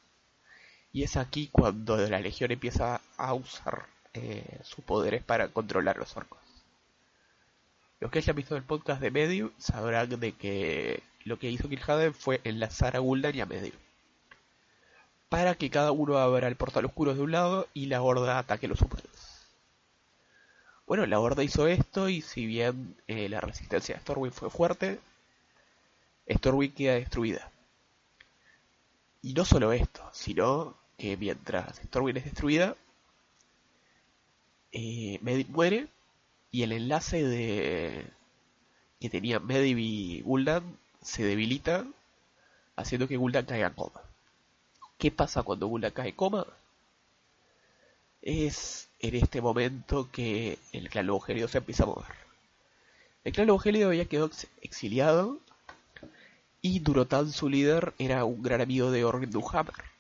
Y 0.92 1.04
es 1.04 1.18
aquí 1.18 1.50
cuando 1.52 1.98
la 1.98 2.20
Legión 2.20 2.52
empieza 2.52 3.02
a 3.18 3.34
usar 3.34 3.88
eh, 4.14 4.60
sus 4.64 4.84
poderes 4.86 5.24
para 5.24 5.48
controlar 5.50 5.98
los 5.98 6.16
orcos. 6.16 6.40
Los 8.00 8.12
que 8.12 8.20
hayan 8.20 8.36
visto 8.36 8.56
el 8.56 8.64
podcast 8.64 9.02
de 9.02 9.12
Medium 9.12 9.52
sabrán 9.58 10.20
de 10.20 10.34
que 10.34 11.02
lo 11.24 11.40
que 11.40 11.50
hizo 11.50 11.70
Kil'jaeden 11.70 12.14
fue 12.14 12.42
enlazar 12.44 12.96
a 12.96 13.00
Gul'dan 13.00 13.36
y 13.36 13.42
a 13.42 13.46
Medium. 13.46 13.78
Para 15.30 15.56
que 15.56 15.70
cada 15.70 15.92
uno 15.92 16.18
abra 16.18 16.48
el 16.48 16.56
portal 16.56 16.86
oscuro 16.86 17.16
de 17.16 17.22
un 17.22 17.32
lado 17.32 17.68
y 17.74 17.88
la 17.88 18.02
horda 18.02 18.38
ataque 18.38 18.68
los 18.68 18.82
humanos. 18.82 19.08
Bueno, 20.86 21.06
la 21.06 21.20
horda 21.20 21.44
hizo 21.44 21.66
esto 21.68 22.10
y 22.10 22.22
si 22.22 22.46
bien 22.46 22.96
eh, 23.08 23.30
la 23.30 23.42
resistencia 23.42 23.96
de 23.96 24.02
Stormwind 24.02 24.34
fue 24.34 24.50
fuerte, 24.50 25.00
Stormwind 26.30 26.76
queda 26.76 26.94
destruida. 26.96 27.50
Y 29.22 29.34
no 29.34 29.46
solo 29.46 29.72
esto, 29.72 30.08
sino 30.12 30.76
que 30.98 31.16
mientras 31.18 31.78
Stormwind 31.78 32.18
es 32.18 32.26
destruida, 32.26 32.76
eh, 34.74 35.20
Medivh 35.22 35.50
muere 35.50 35.88
y 36.52 36.64
el 36.64 36.74
enlace 36.74 37.24
de 37.24 38.06
que 39.00 39.10
tenía 39.10 39.40
Medivh 39.40 39.80
y 39.80 40.22
Gul'dan 40.22 40.78
se 41.02 41.24
debilita, 41.24 41.86
haciendo 42.76 43.08
que 43.08 43.18
Gul'dan 43.18 43.46
caiga 43.46 43.68
en 43.68 43.74
coma. 43.74 44.02
¿Qué 44.98 45.12
pasa 45.12 45.44
cuando 45.44 45.68
Gul'dan 45.68 45.92
cae 45.92 46.10
en 46.10 46.16
coma? 46.16 46.48
Es 48.22 48.90
en 49.00 49.16
este 49.16 49.42
momento 49.42 50.10
que 50.12 50.58
el 50.72 50.90
clan 50.90 51.08
Lobo 51.08 51.26
se 51.26 51.58
empieza 51.58 51.84
a 51.84 51.88
mover. 51.88 52.06
El 53.26 53.34
clan 53.34 53.48
Lobo 53.48 53.62
había 53.66 54.06
quedado 54.06 54.32
exiliado 54.62 55.40
y 56.62 56.80
Durotan, 56.80 57.32
su 57.32 57.50
líder, 57.50 57.94
era 58.00 58.24
un 58.24 58.42
gran 58.42 58.62
amigo 58.62 58.90
de 58.90 59.04
Orgrim 59.04 59.30
Duhammer. 59.30 59.93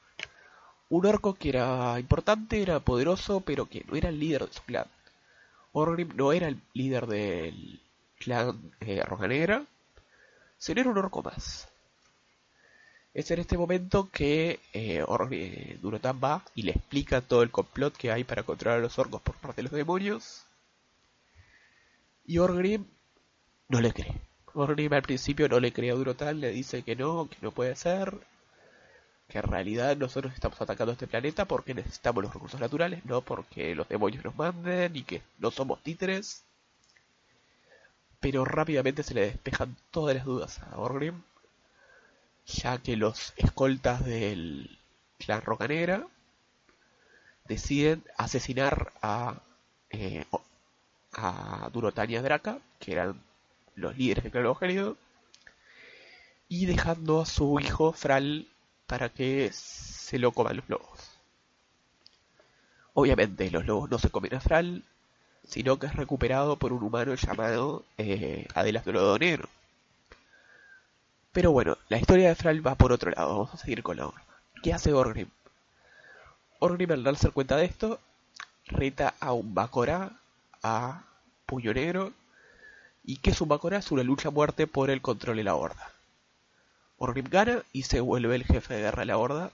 Un 0.96 1.08
orco 1.08 1.34
que 1.34 1.50
era 1.50 2.00
importante, 2.00 2.62
era 2.62 2.80
poderoso, 2.80 3.42
pero 3.42 3.66
que 3.66 3.84
no 3.88 3.96
era 3.96 4.10
el 4.10 4.20
líder 4.20 4.46
de 4.46 4.54
su 4.54 4.62
clan. 4.62 4.86
Orgrim 5.72 6.16
no 6.16 6.32
era 6.32 6.48
el 6.48 6.62
líder 6.74 7.08
del 7.08 7.82
clan 8.20 8.72
eh, 8.80 9.02
Roja 9.04 9.28
Negra, 9.28 9.66
sino 10.60 10.82
era 10.82 10.92
un 10.92 11.00
orco 11.00 11.24
más. 11.24 11.68
Es 13.12 13.32
en 13.32 13.40
este 13.40 13.58
momento 13.58 14.12
que 14.12 14.60
eh, 14.72 15.04
eh 15.32 15.80
Durotan 15.82 16.20
va 16.24 16.46
y 16.54 16.62
le 16.62 16.74
explica 16.74 17.22
todo 17.22 17.42
el 17.42 17.50
complot 17.50 17.98
que 17.98 18.12
hay 18.12 18.24
para 18.24 18.44
controlar 18.44 18.78
a 18.78 18.84
los 18.84 19.00
orcos 19.00 19.20
por 19.24 19.34
parte 19.38 19.64
de 19.64 19.70
los 19.70 19.72
demonios. 19.72 20.46
Y 22.24 22.38
Orgrim 22.38 22.86
no 23.68 23.82
le 23.82 23.92
cree. 23.94 24.22
Orgrim 24.54 24.94
al 24.94 25.02
principio 25.02 25.50
no 25.50 25.60
le 25.60 25.74
cree 25.74 25.90
a 25.90 25.96
Durotan, 25.96 26.40
le 26.40 26.52
dice 26.52 26.84
que 26.84 26.96
no, 26.96 27.28
que 27.28 27.38
no 27.42 27.50
puede 27.50 27.76
ser, 27.76 28.16
que 29.28 29.40
en 29.40 29.44
realidad 29.46 29.96
nosotros 29.98 30.34
estamos 30.34 30.62
atacando 30.62 30.92
este 30.92 31.08
planeta 31.08 31.46
porque 31.46 31.74
necesitamos 31.74 32.24
los 32.24 32.34
recursos 32.34 32.60
naturales, 32.60 33.04
no 33.06 33.22
porque 33.22 33.76
los 33.76 33.88
demonios 33.90 34.24
nos 34.24 34.36
manden 34.36 34.96
y 34.96 35.04
que 35.04 35.22
no 35.40 35.52
somos 35.52 35.82
títeres. 35.82 36.44
Pero 38.20 38.46
rápidamente 38.46 39.04
se 39.04 39.14
le 39.14 39.22
despejan 39.22 39.76
todas 39.92 40.16
las 40.16 40.26
dudas 40.26 40.60
a 40.60 40.78
Orgrim, 40.78 41.22
ya 42.46 42.78
que 42.78 42.96
los 42.96 43.34
escoltas 43.38 44.06
del 44.06 44.78
clan 45.18 45.42
Roca 45.42 45.68
Negra 45.68 46.06
deciden 47.48 48.04
asesinar 48.18 48.94
a, 49.02 49.42
eh, 49.90 50.26
a 51.14 51.70
Durotan 51.74 52.10
y 52.10 52.16
a 52.16 52.22
Draca, 52.22 52.60
que 52.80 52.94
eran 52.94 53.22
los 53.76 53.98
líderes 53.98 54.24
del 54.24 54.32
clan 54.32 54.46
Evangelido, 54.46 54.98
y 56.48 56.66
dejando 56.66 57.22
a 57.22 57.26
su 57.26 57.60
hijo 57.60 57.94
Fral 57.94 58.48
para 58.88 59.10
que 59.10 59.52
se 59.54 60.20
lo 60.20 60.32
coman 60.32 60.58
los 60.58 60.70
lobos. 60.70 61.00
Obviamente 62.94 63.50
los 63.50 63.66
lobos 63.66 63.90
no 63.90 63.98
se 63.98 64.10
comen 64.10 64.36
a 64.36 64.40
Fral, 64.40 64.84
sino 65.48 65.80
que 65.80 65.88
es 65.88 65.96
recuperado 65.96 66.58
por 66.58 66.74
un 66.74 66.84
humano 66.84 67.16
llamado 67.16 67.84
eh, 67.98 68.48
Adelas 68.54 68.86
Negro. 68.86 69.50
Pero 71.32 71.52
bueno, 71.52 71.78
la 71.90 71.98
historia 71.98 72.30
de 72.30 72.36
Fral 72.36 72.66
va 72.66 72.76
por 72.76 72.92
otro 72.92 73.12
lado, 73.12 73.30
vamos 73.30 73.54
a 73.54 73.58
seguir 73.58 73.82
con 73.82 73.98
la 73.98 74.08
horda. 74.08 74.24
¿Qué 74.62 74.72
hace 74.74 74.94
Orgrim? 74.94 75.30
Orgrim 76.60 76.92
al 76.92 77.04
darse 77.04 77.32
cuenta 77.32 77.58
de 77.58 77.66
esto, 77.66 78.00
reta 78.68 79.16
a 79.20 79.34
un 79.34 79.56
Bakora, 79.56 80.12
a 80.62 81.04
Puño 81.48 81.74
Negro, 81.74 82.14
y 83.04 83.18
que 83.18 83.34
su 83.34 83.48
Bakora 83.48 83.80
es 83.80 83.92
una 83.92 84.04
lucha 84.04 84.30
a 84.30 84.32
muerte 84.32 84.68
por 84.68 84.92
el 84.92 85.02
control 85.02 85.38
de 85.38 85.44
la 85.44 85.56
horda. 85.56 85.93
Orgrim 86.98 87.28
gana 87.30 87.64
y 87.74 87.84
se 87.84 88.00
vuelve 88.00 88.36
el 88.36 88.46
jefe 88.46 88.76
de 88.76 88.82
guerra 88.82 89.02
de 89.02 89.06
la 89.08 89.18
horda 89.18 89.52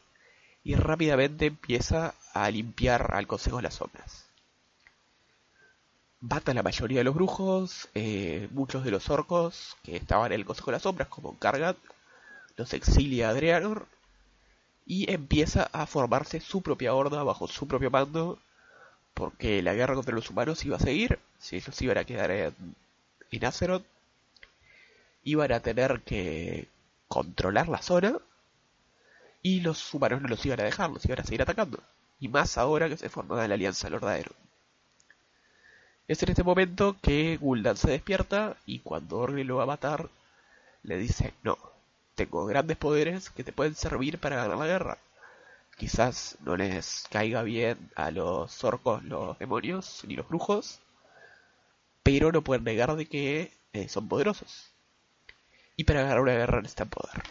y 0.63 0.75
rápidamente 0.75 1.47
empieza 1.47 2.13
a 2.33 2.49
limpiar 2.51 3.13
al 3.13 3.27
Consejo 3.27 3.57
de 3.57 3.63
las 3.63 3.75
Sombras. 3.75 4.25
Mata 6.21 6.51
a 6.51 6.53
la 6.53 6.63
mayoría 6.63 6.99
de 6.99 7.05
los 7.05 7.15
brujos, 7.15 7.87
eh, 7.95 8.49
muchos 8.51 8.83
de 8.83 8.91
los 8.91 9.09
orcos 9.09 9.77
que 9.83 9.95
estaban 9.95 10.31
en 10.31 10.41
el 10.41 10.45
Consejo 10.45 10.71
de 10.71 10.75
las 10.75 10.83
Sombras, 10.83 11.07
como 11.07 11.37
Kargat, 11.39 11.77
los 12.57 12.73
exilia 12.73 13.29
a 13.29 13.33
Dreanor 13.33 13.87
y 14.85 15.11
empieza 15.11 15.69
a 15.71 15.85
formarse 15.85 16.41
su 16.41 16.61
propia 16.61 16.93
horda 16.93 17.23
bajo 17.23 17.47
su 17.47 17.67
propio 17.67 17.89
mando, 17.89 18.37
porque 19.13 19.61
la 19.61 19.73
guerra 19.73 19.95
contra 19.95 20.15
los 20.15 20.29
humanos 20.29 20.65
iba 20.65 20.75
a 20.75 20.79
seguir, 20.79 21.19
si 21.39 21.55
ellos 21.55 21.81
iban 21.81 21.99
a 21.99 22.03
quedar 22.03 22.31
en, 22.31 22.53
en 23.31 23.45
Azeroth, 23.45 23.85
iban 25.23 25.51
a 25.51 25.59
tener 25.61 26.01
que 26.01 26.67
controlar 27.09 27.67
la 27.67 27.81
zona 27.81 28.19
y 29.41 29.59
los 29.61 29.93
humanos 29.93 30.21
no 30.21 30.29
los 30.29 30.45
iban 30.45 30.61
a 30.61 30.63
dejar, 30.63 30.89
los 30.91 31.03
iban 31.05 31.19
a 31.19 31.23
seguir 31.23 31.41
atacando. 31.41 31.83
Y 32.19 32.29
más 32.29 32.57
ahora 32.57 32.87
que 32.87 32.97
se 32.97 33.09
formaba 33.09 33.47
la 33.47 33.55
Alianza 33.55 33.89
Lordadero. 33.89 34.31
Es 36.07 36.21
en 36.23 36.29
este 36.29 36.43
momento 36.43 36.97
que 37.01 37.37
Gul'dan 37.37 37.77
se 37.77 37.91
despierta 37.91 38.57
y 38.65 38.79
cuando 38.79 39.17
Orgrimmar 39.17 39.45
lo 39.47 39.55
va 39.57 39.63
a 39.63 39.67
matar, 39.67 40.09
le 40.83 40.97
dice, 40.97 41.33
no, 41.43 41.57
tengo 42.15 42.45
grandes 42.45 42.77
poderes 42.77 43.29
que 43.29 43.43
te 43.43 43.53
pueden 43.53 43.75
servir 43.75 44.19
para 44.19 44.37
ganar 44.37 44.57
la 44.57 44.67
guerra. 44.67 44.97
Quizás 45.77 46.37
no 46.41 46.57
les 46.57 47.05
caiga 47.09 47.41
bien 47.43 47.91
a 47.95 48.11
los 48.11 48.63
orcos, 48.63 49.03
los 49.03 49.37
demonios, 49.39 50.03
ni 50.07 50.15
los 50.15 50.27
brujos, 50.27 50.79
pero 52.03 52.31
no 52.31 52.43
pueden 52.43 52.65
negar 52.65 52.95
de 52.95 53.05
que 53.07 53.53
eh, 53.73 53.87
son 53.89 54.07
poderosos 54.09 54.68
y 55.79 55.85
para 55.85 56.01
ganar 56.01 56.19
una 56.19 56.33
guerra 56.33 56.57
necesitan 56.57 56.89
poder. 56.89 57.23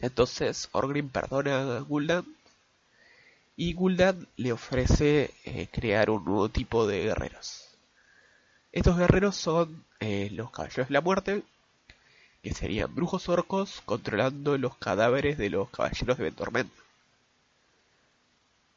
Entonces 0.00 0.70
Orgrim 0.72 1.10
perdona 1.10 1.76
a 1.76 1.80
Gul'dan 1.80 2.24
y 3.56 3.74
Gul'dan 3.74 4.26
le 4.36 4.52
ofrece 4.52 5.34
eh, 5.44 5.68
crear 5.70 6.08
un 6.08 6.24
nuevo 6.24 6.48
tipo 6.48 6.86
de 6.86 7.02
guerreros. 7.02 7.68
Estos 8.72 8.96
guerreros 8.96 9.36
son 9.36 9.84
eh, 10.00 10.30
los 10.32 10.50
caballeros 10.50 10.88
de 10.88 10.94
la 10.94 11.02
muerte, 11.02 11.42
que 12.42 12.54
serían 12.54 12.94
brujos 12.94 13.28
orcos 13.28 13.82
controlando 13.84 14.56
los 14.56 14.78
cadáveres 14.78 15.36
de 15.36 15.50
los 15.50 15.68
caballeros 15.68 16.16
de 16.16 16.24
Ventormenta. 16.24 16.82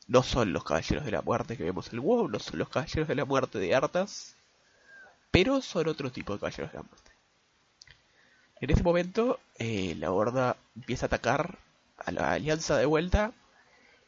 No 0.08 0.22
son 0.22 0.52
los 0.52 0.66
caballeros 0.66 1.06
de 1.06 1.12
la 1.12 1.22
muerte 1.22 1.56
que 1.56 1.64
vemos 1.64 1.88
en 1.88 1.94
el 1.94 2.00
WoW, 2.02 2.28
no 2.28 2.40
son 2.40 2.60
los 2.60 2.68
caballeros 2.68 3.08
de 3.08 3.16
la 3.16 3.24
muerte 3.24 3.58
de 3.58 3.74
Arthas, 3.74 4.36
pero 5.32 5.62
son 5.62 5.88
otro 5.88 6.12
tipo 6.12 6.34
de 6.34 6.40
caballeros 6.40 6.74
de 6.74 6.78
la 6.78 6.84
muerte. 6.84 7.15
En 8.62 8.70
ese 8.70 8.84
momento, 8.84 9.40
eh, 9.58 9.96
la 10.00 10.12
horda 10.12 10.56
empieza 10.76 11.06
a 11.06 11.08
atacar 11.08 11.58
a 11.98 12.12
la 12.12 12.32
alianza 12.32 12.78
de 12.78 12.86
vuelta 12.86 13.34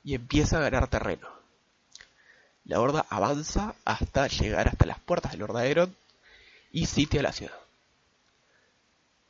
y 0.03 0.15
empieza 0.15 0.57
a 0.57 0.61
ganar 0.61 0.87
terreno. 0.87 1.27
La 2.63 2.79
horda 2.79 3.05
avanza 3.09 3.75
hasta 3.85 4.27
llegar 4.27 4.67
hasta 4.67 4.85
las 4.85 4.99
puertas 4.99 5.31
del 5.31 5.43
Hordaeron 5.43 5.95
y 6.71 6.85
sitia 6.85 7.21
la 7.21 7.31
ciudad. 7.31 7.57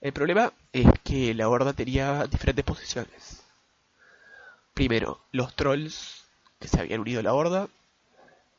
El 0.02 0.14
problema 0.14 0.54
es 0.72 0.88
que 1.04 1.34
la 1.34 1.50
horda 1.50 1.74
tenía 1.74 2.26
diferentes 2.28 2.64
posiciones. 2.64 3.44
Primero, 4.74 5.20
los 5.32 5.56
trolls 5.56 6.24
que 6.60 6.68
se 6.68 6.80
habían 6.80 7.02
unido 7.02 7.20
a 7.20 7.24
la 7.24 7.34
horda 7.34 7.68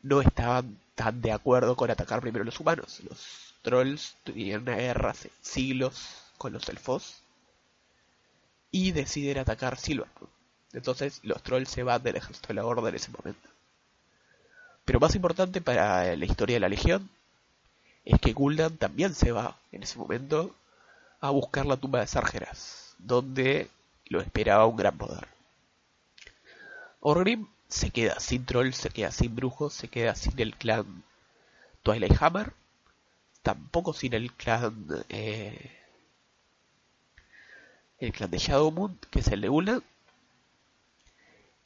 no 0.02 0.20
estaban 0.20 0.78
tan 0.96 1.20
de 1.20 1.32
acuerdo 1.32 1.76
con 1.76 1.90
atacar 1.90 2.20
primero 2.20 2.42
a 2.42 2.46
los 2.46 2.58
humanos. 2.58 3.00
Los 3.08 3.54
trolls 3.62 4.16
tenían 4.24 4.62
una 4.62 4.76
guerra 4.76 5.10
hace 5.10 5.30
siglos 5.40 6.27
con 6.38 6.52
los 6.52 6.68
elfos 6.68 7.22
y 8.70 8.92
deciden 8.92 9.38
atacar 9.38 9.76
Silverwood. 9.76 10.28
Entonces 10.72 11.20
los 11.22 11.42
trolls 11.42 11.70
se 11.70 11.82
van 11.82 12.02
del 12.02 12.16
ejército 12.16 12.48
de 12.48 12.54
la 12.54 12.64
Horda 12.64 12.88
en 12.88 12.94
ese 12.94 13.10
momento. 13.10 13.48
Pero 14.84 15.00
más 15.00 15.14
importante 15.14 15.60
para 15.60 16.16
la 16.16 16.24
historia 16.24 16.56
de 16.56 16.60
la 16.60 16.68
Legión 16.68 17.10
es 18.04 18.18
que 18.20 18.32
Gul'dan 18.32 18.76
también 18.78 19.14
se 19.14 19.32
va 19.32 19.58
en 19.72 19.82
ese 19.82 19.98
momento 19.98 20.54
a 21.20 21.30
buscar 21.30 21.66
la 21.66 21.76
tumba 21.76 22.00
de 22.00 22.06
Sargeras, 22.06 22.94
donde 22.98 23.68
lo 24.06 24.20
esperaba 24.20 24.66
un 24.66 24.76
gran 24.76 24.96
poder. 24.96 25.28
Orgrim 27.00 27.48
se 27.68 27.90
queda 27.90 28.18
sin 28.18 28.46
trolls, 28.46 28.76
se 28.76 28.90
queda 28.90 29.10
sin 29.10 29.34
brujos, 29.36 29.74
se 29.74 29.88
queda 29.88 30.14
sin 30.14 30.38
el 30.40 30.54
clan 30.56 31.02
Twilight 31.82 32.16
Hammer, 32.20 32.52
tampoco 33.42 33.92
sin 33.92 34.14
el 34.14 34.32
clan 34.32 34.86
eh, 35.08 35.77
el 37.98 38.12
clan 38.12 38.30
de 38.30 38.38
Shadow 38.38 38.70
Moon, 38.70 38.98
que 39.10 39.20
el 39.20 39.40
de 39.40 39.48
Gul'dan, 39.48 39.82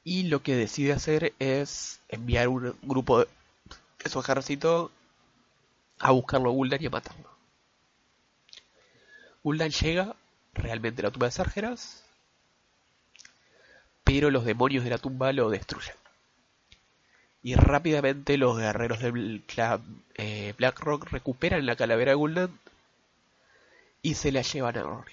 y 0.04 0.24
lo 0.24 0.42
que 0.42 0.56
decide 0.56 0.92
hacer 0.92 1.32
es 1.38 2.00
enviar 2.08 2.48
un 2.48 2.74
grupo 2.82 3.20
de, 3.20 3.28
su 4.06 4.18
ejército 4.18 4.90
a 6.00 6.10
buscarlo 6.10 6.50
a 6.50 6.52
Gul'dan 6.52 6.82
y 6.82 6.86
a 6.86 6.90
matarlo. 6.90 7.30
Gul'dan 9.44 9.70
llega 9.70 10.16
realmente 10.54 11.02
a 11.02 11.04
la 11.04 11.10
tumba 11.10 11.26
de 11.26 11.32
Sargeras, 11.32 12.04
pero 14.02 14.30
los 14.30 14.44
demonios 14.44 14.84
de 14.84 14.90
la 14.90 14.98
tumba 14.98 15.32
lo 15.32 15.50
destruyen. 15.50 15.94
Y 17.44 17.54
rápidamente 17.56 18.36
los 18.36 18.56
guerreros 18.56 19.00
del 19.00 19.42
clan 19.46 19.82
eh, 20.14 20.54
Blackrock 20.56 21.10
recuperan 21.10 21.66
la 21.66 21.76
calavera 21.76 22.12
de 22.12 22.16
Gul'dan 22.16 22.58
y 24.00 24.14
se 24.14 24.32
la 24.32 24.42
llevan 24.42 24.78
a 24.78 24.82
Rory. 24.82 25.12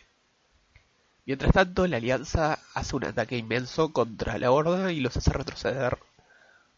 Mientras 1.29 1.51
tanto, 1.51 1.85
la 1.85 1.97
Alianza 1.97 2.57
hace 2.73 2.95
un 2.95 3.03
ataque 3.03 3.37
inmenso 3.37 3.93
contra 3.93 4.39
la 4.39 4.49
Horda 4.49 4.91
y 4.91 4.99
los 4.99 5.15
hace 5.15 5.31
retroceder 5.31 5.99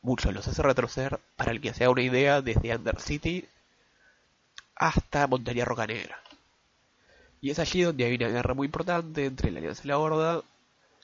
mucho. 0.01 0.29
Los 0.33 0.45
hace 0.45 0.61
retroceder, 0.61 1.21
para 1.37 1.51
el 1.53 1.61
que 1.61 1.73
sea 1.73 1.89
una 1.89 2.01
idea, 2.01 2.41
desde 2.41 2.75
Under 2.75 2.99
City 2.99 3.45
hasta 4.75 5.25
Montaña 5.27 5.63
Roca 5.63 5.87
Negra. 5.87 6.19
Y 7.39 7.51
es 7.51 7.59
allí 7.59 7.83
donde 7.83 8.03
hay 8.03 8.15
una 8.15 8.27
guerra 8.27 8.53
muy 8.53 8.65
importante 8.65 9.25
entre 9.25 9.51
la 9.51 9.59
Alianza 9.59 9.83
y 9.85 9.87
la 9.87 9.99
Horda. 9.99 10.43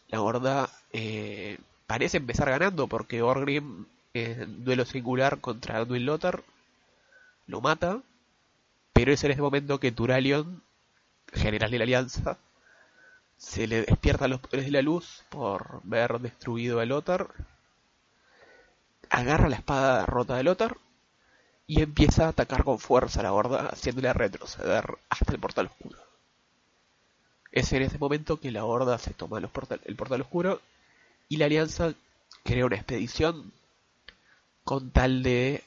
La 0.10 0.22
Horda 0.22 0.70
eh, 0.92 1.58
parece 1.86 2.18
empezar 2.18 2.50
ganando 2.50 2.88
porque 2.88 3.22
Orgrim 3.22 3.86
en 4.13 4.66
duelo 4.66 4.84
singular 4.84 5.39
contra 5.39 5.77
Anduin 5.77 6.06
Lothar 6.06 6.44
lo 7.46 7.62
mata. 7.62 8.01
Pero 8.92 9.13
es 9.13 9.24
en 9.24 9.32
ese 9.32 9.42
momento 9.42 9.80
que 9.80 9.94
Turalion, 9.94 10.62
general 11.32 11.72
de 11.72 11.77
la 11.77 11.84
Alianza, 11.86 12.38
se 13.38 13.67
le 13.67 13.84
despiertan 13.84 14.32
los 14.32 14.39
poderes 14.39 14.65
de 14.65 14.72
la 14.72 14.82
luz 14.82 15.24
por 15.29 15.82
ver 15.84 16.20
destruido 16.20 16.79
a 16.79 16.86
Lothar. 16.86 17.29
Agarra 19.10 19.48
la 19.48 19.56
espada 19.56 20.06
rota 20.06 20.36
de 20.36 20.44
Lothar 20.44 20.77
y 21.67 21.82
empieza 21.82 22.25
a 22.25 22.29
atacar 22.29 22.63
con 22.63 22.79
fuerza 22.79 23.20
a 23.20 23.24
la 23.24 23.34
horda, 23.34 23.67
haciéndole 23.67 24.12
retroceder 24.13 24.98
hasta 25.10 25.32
el 25.32 25.39
portal 25.39 25.67
oscuro. 25.67 26.00
Es 27.51 27.72
en 27.74 27.84
ese 27.84 27.98
momento 27.98 28.39
que 28.39 28.51
la 28.51 28.65
horda 28.65 28.98
se 28.98 29.13
toma 29.13 29.39
el 29.39 29.96
portal 29.96 30.22
oscuro 30.22 30.62
y 31.29 31.38
la 31.38 31.46
alianza 31.46 31.94
crea 32.44 32.65
una 32.65 32.75
expedición 32.75 33.51
con 34.63 34.91
tal 34.91 35.24
de 35.24 35.63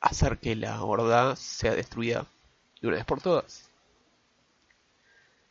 hacer 0.00 0.38
que 0.38 0.54
la 0.56 0.82
horda 0.82 1.36
sea 1.36 1.74
destruida 1.74 2.26
de 2.80 2.88
una 2.88 2.96
vez 2.96 3.04
por 3.04 3.20
todas. 3.20 3.68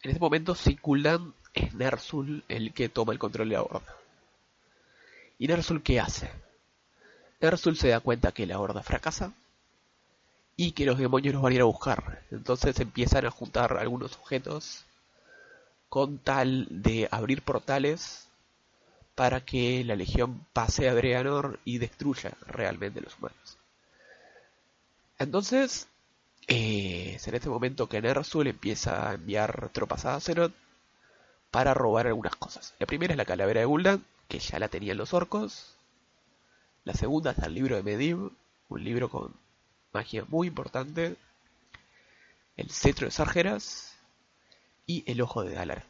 En 0.02 0.12
ese 0.12 0.20
momento 0.20 0.56
Sikuldan 0.56 1.34
es 1.54 1.74
Nersul 1.74 2.44
el 2.48 2.74
que 2.74 2.90
toma 2.90 3.14
el 3.14 3.20
control 3.20 3.50
de 3.50 3.56
la 3.56 3.64
horda. 3.64 3.96
¿Y 5.40 5.48
Nersul 5.48 5.84
qué 5.84 6.00
hace? 6.00 6.30
Nersul 7.42 7.78
se 7.78 7.90
da 7.90 8.00
cuenta 8.00 8.32
que 8.32 8.46
la 8.46 8.60
horda 8.60 8.84
fracasa 8.84 9.34
y 10.56 10.72
que 10.72 10.86
los 10.86 10.98
demonios 10.98 11.34
los 11.34 11.44
van 11.44 11.52
a 11.52 11.56
ir 11.56 11.62
a 11.62 11.66
buscar. 11.66 12.24
Entonces 12.32 12.80
empiezan 12.80 13.26
a 13.26 13.32
juntar 13.32 13.78
algunos 13.78 14.16
objetos 14.16 14.86
con 15.90 16.18
tal 16.18 16.68
de 16.70 17.08
abrir 17.12 17.42
portales 17.42 18.28
para 19.16 19.42
que 19.42 19.84
la 19.84 19.96
legión 19.96 20.46
pase 20.54 20.90
a 20.90 20.94
Breanor 20.94 21.60
y 21.66 21.78
destruya 21.78 22.32
realmente 22.48 23.02
los 23.02 23.18
humanos. 23.18 23.58
Entonces, 25.20 25.88
eh, 26.48 27.14
es 27.16 27.28
en 27.28 27.36
este 27.36 27.50
momento 27.50 27.88
que 27.88 28.02
Nersul 28.02 28.48
empieza 28.48 29.10
a 29.10 29.14
enviar 29.14 29.70
tropas 29.72 30.06
a 30.06 30.16
Azeroth 30.16 30.54
para 31.54 31.76
robar 31.76 32.08
algunas 32.08 32.36
cosas. 32.36 32.74
La 32.80 32.88
primera 32.88 33.14
es 33.14 33.18
la 33.18 33.26
calavera 33.26 33.60
de 33.60 33.68
Gul'dan, 33.68 34.04
que 34.28 34.40
ya 34.40 34.58
la 34.58 34.70
tenían 34.70 34.98
los 34.98 35.14
orcos. 35.14 35.76
La 36.84 36.96
segunda 36.96 37.30
es 37.30 37.38
el 37.38 37.54
libro 37.54 37.76
de 37.76 37.84
Medivh, 37.84 38.32
un 38.70 38.84
libro 38.84 39.08
con 39.08 39.36
magia 39.94 40.26
muy 40.30 40.48
importante. 40.48 41.16
El 42.58 42.72
cetro 42.72 43.06
de 43.06 43.12
Sargeras 43.12 43.96
y 44.88 45.04
el 45.06 45.22
ojo 45.22 45.44
de 45.44 45.54
Dalar. 45.54 45.86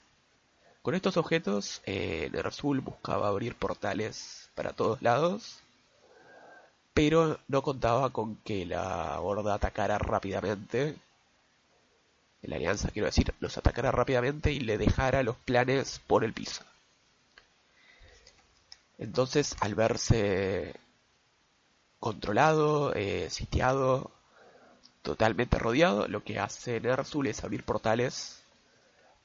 Con 0.81 0.95
estos 0.95 1.15
objetos, 1.15 1.81
eh, 1.85 2.29
Ner'zhul 2.33 2.81
buscaba 2.81 3.29
abrir 3.29 3.55
portales 3.55 4.49
para 4.55 4.73
todos 4.73 5.01
lados, 5.01 5.61
pero 6.93 7.39
no 7.47 7.61
contaba 7.61 8.09
con 8.09 8.35
que 8.35 8.65
la 8.65 9.17
horda 9.21 9.53
atacara 9.53 9.97
rápidamente 9.97 10.97
la 12.47 12.57
alianza, 12.57 12.89
quiero 12.89 13.05
decir, 13.05 13.33
los 13.39 13.57
atacara 13.57 13.91
rápidamente 13.91 14.51
y 14.51 14.59
le 14.59 14.77
dejara 14.77 15.23
los 15.23 15.37
planes 15.37 16.01
por 16.07 16.23
el 16.23 16.33
piso. 16.33 16.63
Entonces, 18.97 19.55
al 19.59 19.75
verse 19.75 20.75
controlado, 21.99 22.93
eh, 22.95 23.29
sitiado, 23.29 24.11
totalmente 25.01 25.57
rodeado, 25.57 26.07
lo 26.07 26.23
que 26.23 26.39
hace 26.39 26.79
Ner'zhul 26.79 27.27
es 27.27 27.43
abrir 27.43 27.63
portales 27.63 28.43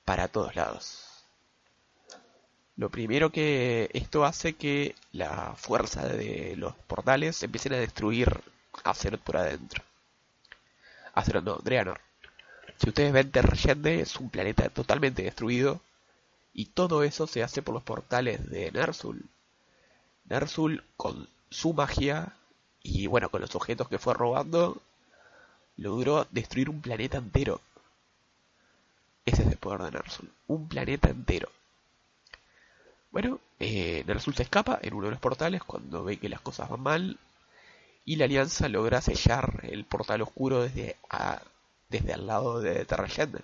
para 0.04 0.28
todos 0.28 0.54
lados. 0.56 1.04
Lo 2.76 2.90
primero 2.90 3.30
que 3.30 3.90
esto 3.92 4.24
hace 4.24 4.54
que 4.54 4.94
la 5.12 5.54
fuerza 5.56 6.06
de 6.06 6.54
los 6.56 6.74
portales 6.86 7.42
empiecen 7.42 7.72
a 7.72 7.78
destruir 7.78 8.40
Azeroth 8.84 9.20
por 9.20 9.36
adentro. 9.36 9.82
Azeroth 11.14 11.44
no, 11.44 11.56
Draenor. 11.56 12.07
Si 12.78 12.88
ustedes 12.88 13.12
ven 13.12 13.30
Terrayende 13.30 14.00
es 14.00 14.16
un 14.16 14.30
planeta 14.30 14.68
totalmente 14.68 15.22
destruido 15.22 15.80
y 16.52 16.66
todo 16.66 17.02
eso 17.02 17.26
se 17.26 17.42
hace 17.42 17.60
por 17.60 17.74
los 17.74 17.82
portales 17.82 18.48
de 18.48 18.70
Ner'zhul. 18.70 19.24
Ner'zhul 20.26 20.84
con 20.96 21.28
su 21.50 21.72
magia 21.72 22.34
y 22.82 23.06
bueno, 23.08 23.30
con 23.30 23.40
los 23.40 23.54
objetos 23.56 23.88
que 23.88 23.98
fue 23.98 24.14
robando, 24.14 24.80
logró 25.76 26.26
destruir 26.30 26.70
un 26.70 26.80
planeta 26.80 27.18
entero. 27.18 27.60
Ese 29.26 29.42
es 29.42 29.48
el 29.48 29.56
poder 29.56 29.82
de 29.82 29.90
Ner'zhul, 29.90 30.32
un 30.46 30.68
planeta 30.68 31.10
entero. 31.10 31.50
Bueno, 33.10 33.40
eh, 33.58 34.04
Ner'zhul 34.06 34.36
se 34.36 34.44
escapa 34.44 34.78
en 34.82 34.94
uno 34.94 35.06
de 35.06 35.12
los 35.12 35.20
portales 35.20 35.64
cuando 35.64 36.04
ve 36.04 36.18
que 36.18 36.28
las 36.28 36.40
cosas 36.40 36.68
van 36.68 36.80
mal 36.80 37.18
y 38.04 38.16
la 38.16 38.26
alianza 38.26 38.68
logra 38.68 39.00
sellar 39.00 39.60
el 39.64 39.84
portal 39.84 40.22
oscuro 40.22 40.62
desde 40.62 40.96
a, 41.10 41.42
desde 41.88 42.12
al 42.12 42.26
lado 42.26 42.60
de 42.60 42.84
Terrayende. 42.84 43.40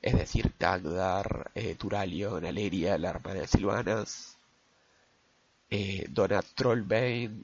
Es 0.00 0.14
decir, 0.14 0.52
Tagdar, 0.58 1.50
eh, 1.54 1.74
Turalio, 1.76 2.40
Naleria, 2.40 2.98
la 2.98 3.10
hermana 3.10 3.40
de 3.40 3.46
Silvanas, 3.46 4.36
eh, 5.70 6.06
Donat 6.10 6.46
Trollbane, 6.54 7.42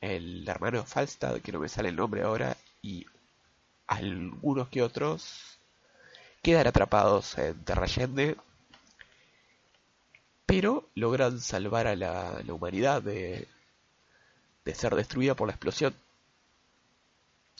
el 0.00 0.48
hermano 0.48 0.80
de 0.80 0.86
Falstad, 0.86 1.40
que 1.40 1.52
no 1.52 1.60
me 1.60 1.68
sale 1.68 1.90
el 1.90 1.96
nombre 1.96 2.22
ahora, 2.22 2.56
y 2.82 3.06
algunos 3.86 4.68
que 4.68 4.82
otros 4.82 5.58
quedan 6.42 6.66
atrapados 6.66 7.38
en 7.38 7.64
Terrayende, 7.64 8.36
pero 10.44 10.88
logran 10.94 11.40
salvar 11.40 11.86
a 11.86 11.96
la, 11.96 12.42
humanidad 12.48 13.02
de, 13.02 13.46
de 14.64 14.74
ser 14.74 14.94
destruida 14.94 15.34
por 15.34 15.48
la 15.48 15.54
explosión. 15.54 15.94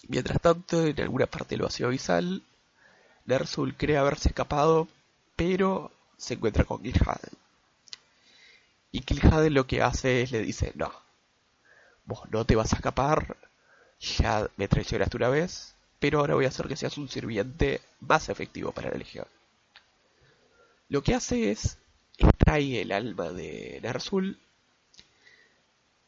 Mientras 0.09 0.41
tanto, 0.41 0.85
en 0.85 1.01
alguna 1.01 1.27
parte 1.27 1.55
del 1.55 1.63
vacío 1.63 1.87
abisal, 1.87 2.43
Ner'zhul 3.25 3.77
cree 3.77 3.97
haberse 3.97 4.29
escapado, 4.29 4.89
pero 5.35 5.91
se 6.17 6.35
encuentra 6.35 6.65
con 6.65 6.83
Kil'jaeden. 6.83 7.35
Y 8.93 9.01
Kil'jaeden 9.01 9.55
lo 9.55 9.67
que 9.67 9.83
hace 9.83 10.23
es 10.23 10.31
le 10.31 10.41
dice, 10.41 10.73
no, 10.75 10.93
vos 12.05 12.21
no 12.31 12.45
te 12.45 12.57
vas 12.57 12.73
a 12.73 12.77
escapar, 12.77 13.37
ya 14.01 14.49
me 14.57 14.69
traicionaste 14.69 15.17
una 15.17 15.29
vez, 15.29 15.75
pero 15.99 16.21
ahora 16.21 16.35
voy 16.35 16.45
a 16.45 16.49
hacer 16.49 16.69
que 16.69 16.77
seas 16.77 16.99
un 16.99 17.09
sirviente 17.09 17.81
más 18.01 18.29
efectivo 18.29 18.73
para 18.73 18.91
la 18.91 18.99
Legión. 18.99 19.27
Lo 20.89 21.03
que 21.03 21.15
hace 21.15 21.51
es 21.51 21.79
extrae 22.17 22.83
el 22.83 22.93
alma 22.93 23.31
de 23.31 23.81
Ner'zhul, 23.83 24.39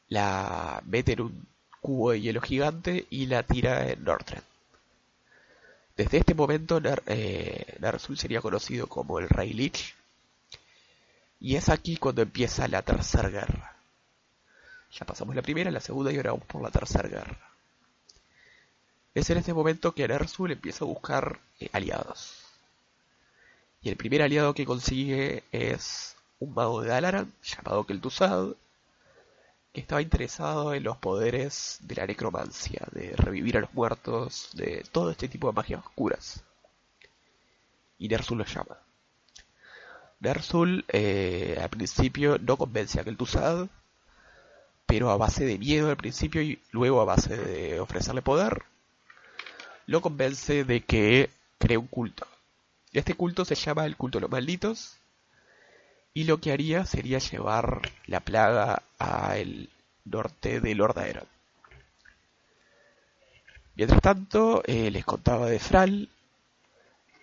la 0.09 0.83
mete 0.87 1.13
en 1.13 1.21
un 1.21 1.47
cubo 1.81 2.13
de 2.13 2.21
hielo 2.21 2.41
gigante 2.41 3.07
y 3.11 3.27
la 3.27 3.43
tira 3.43 3.89
en 3.89 4.05
Northrend. 4.05 4.45
Desde 5.97 6.19
este 6.19 6.35
momento 6.35 6.81
eh, 7.07 7.77
Ner'zhul 7.81 8.19
sería 8.19 8.41
conocido 8.41 8.87
como 8.87 9.19
el 9.19 9.29
Rey 9.29 9.53
Lich 9.53 9.95
y 11.41 11.57
es 11.57 11.69
aquí 11.69 11.97
cuando 11.97 12.23
empieza 12.23 12.69
la 12.69 12.83
tercera 12.83 13.29
guerra. 13.29 13.77
Ya 14.93 15.05
pasamos 15.07 15.35
la 15.35 15.43
primera, 15.43 15.71
la 15.71 15.81
segunda 15.81 16.13
y 16.13 16.17
ahora 16.17 16.33
vamos 16.33 16.47
por 16.47 16.63
la 16.63 16.71
tercera 16.71 17.09
guerra. 17.09 17.39
Es 19.15 19.29
en 19.31 19.39
este 19.39 19.53
momento 19.53 19.93
que 19.93 20.07
Ner'zhul 20.07 20.53
empieza 20.53 20.85
a 20.85 20.89
buscar 20.89 21.41
eh, 21.59 21.69
aliados. 21.73 22.45
Y 23.83 23.89
el 23.89 23.97
primer 23.97 24.23
aliado 24.23 24.55
que 24.55 24.67
consigue 24.67 25.45
es 25.53 26.17
un 26.39 26.55
mago 26.55 26.83
de 26.83 26.89
Dalaran 26.89 27.33
llamado 27.43 27.85
Kel'Thuzad, 27.85 28.55
que 29.73 29.81
estaba 29.81 30.03
interesado 30.03 30.75
en 30.75 30.85
los 30.85 30.97
poderes 30.97 31.79
de 31.83 31.95
la 31.97 32.07
necromancia, 32.07 32.87
de 32.93 33.15
revivir 33.17 33.57
a 33.57 33.61
los 33.61 33.75
muertos, 33.75 34.51
de 34.55 34.85
todo 34.93 35.11
este 35.11 35.29
tipo 35.29 35.49
de 35.49 35.55
magias 35.55 35.85
oscuras. 35.85 36.43
Y 37.99 38.09
Nersul 38.09 38.39
lo 38.39 38.45
llama. 38.45 38.79
Nersul 40.21 40.85
eh, 40.89 41.59
al 41.61 41.69
principio 41.69 42.39
no 42.39 42.57
convence 42.57 43.01
a 43.01 43.05
Kel'Thuzad, 43.05 43.69
pero 44.87 45.11
a 45.11 45.17
base 45.17 45.45
de 45.45 45.59
miedo 45.59 45.91
al 45.91 45.97
principio 45.97 46.43
y 46.43 46.61
luego 46.73 47.01
a 47.01 47.05
base 47.05 47.37
de 47.37 47.81
ofrecerle 47.81 48.23
poder, 48.23 48.63
lo 49.87 50.01
convence 50.01 50.65
de 50.65 50.83
que 50.83 51.31
cree 51.59 51.77
un 51.77 51.87
culto. 51.87 52.27
Este 52.93 53.15
culto 53.15 53.45
se 53.45 53.55
llama 53.55 53.87
el 53.87 53.97
culto 53.97 54.19
de 54.19 54.23
los 54.23 54.31
malditos 54.31 54.98
y 56.15 56.25
lo 56.25 56.39
que 56.39 56.53
haría 56.53 56.85
sería 56.85 57.19
llevar 57.19 57.83
la 58.07 58.21
plaga 58.21 58.83
al 58.99 59.69
norte 60.05 60.61
de 60.61 60.75
Lord 60.75 60.99
Aeron. 60.99 61.29
Mientras 63.77 64.01
tanto, 64.01 64.63
eh, 64.67 64.91
les 64.91 65.05
contaba 65.05 65.47
de 65.47 65.61
Fral, 65.61 66.09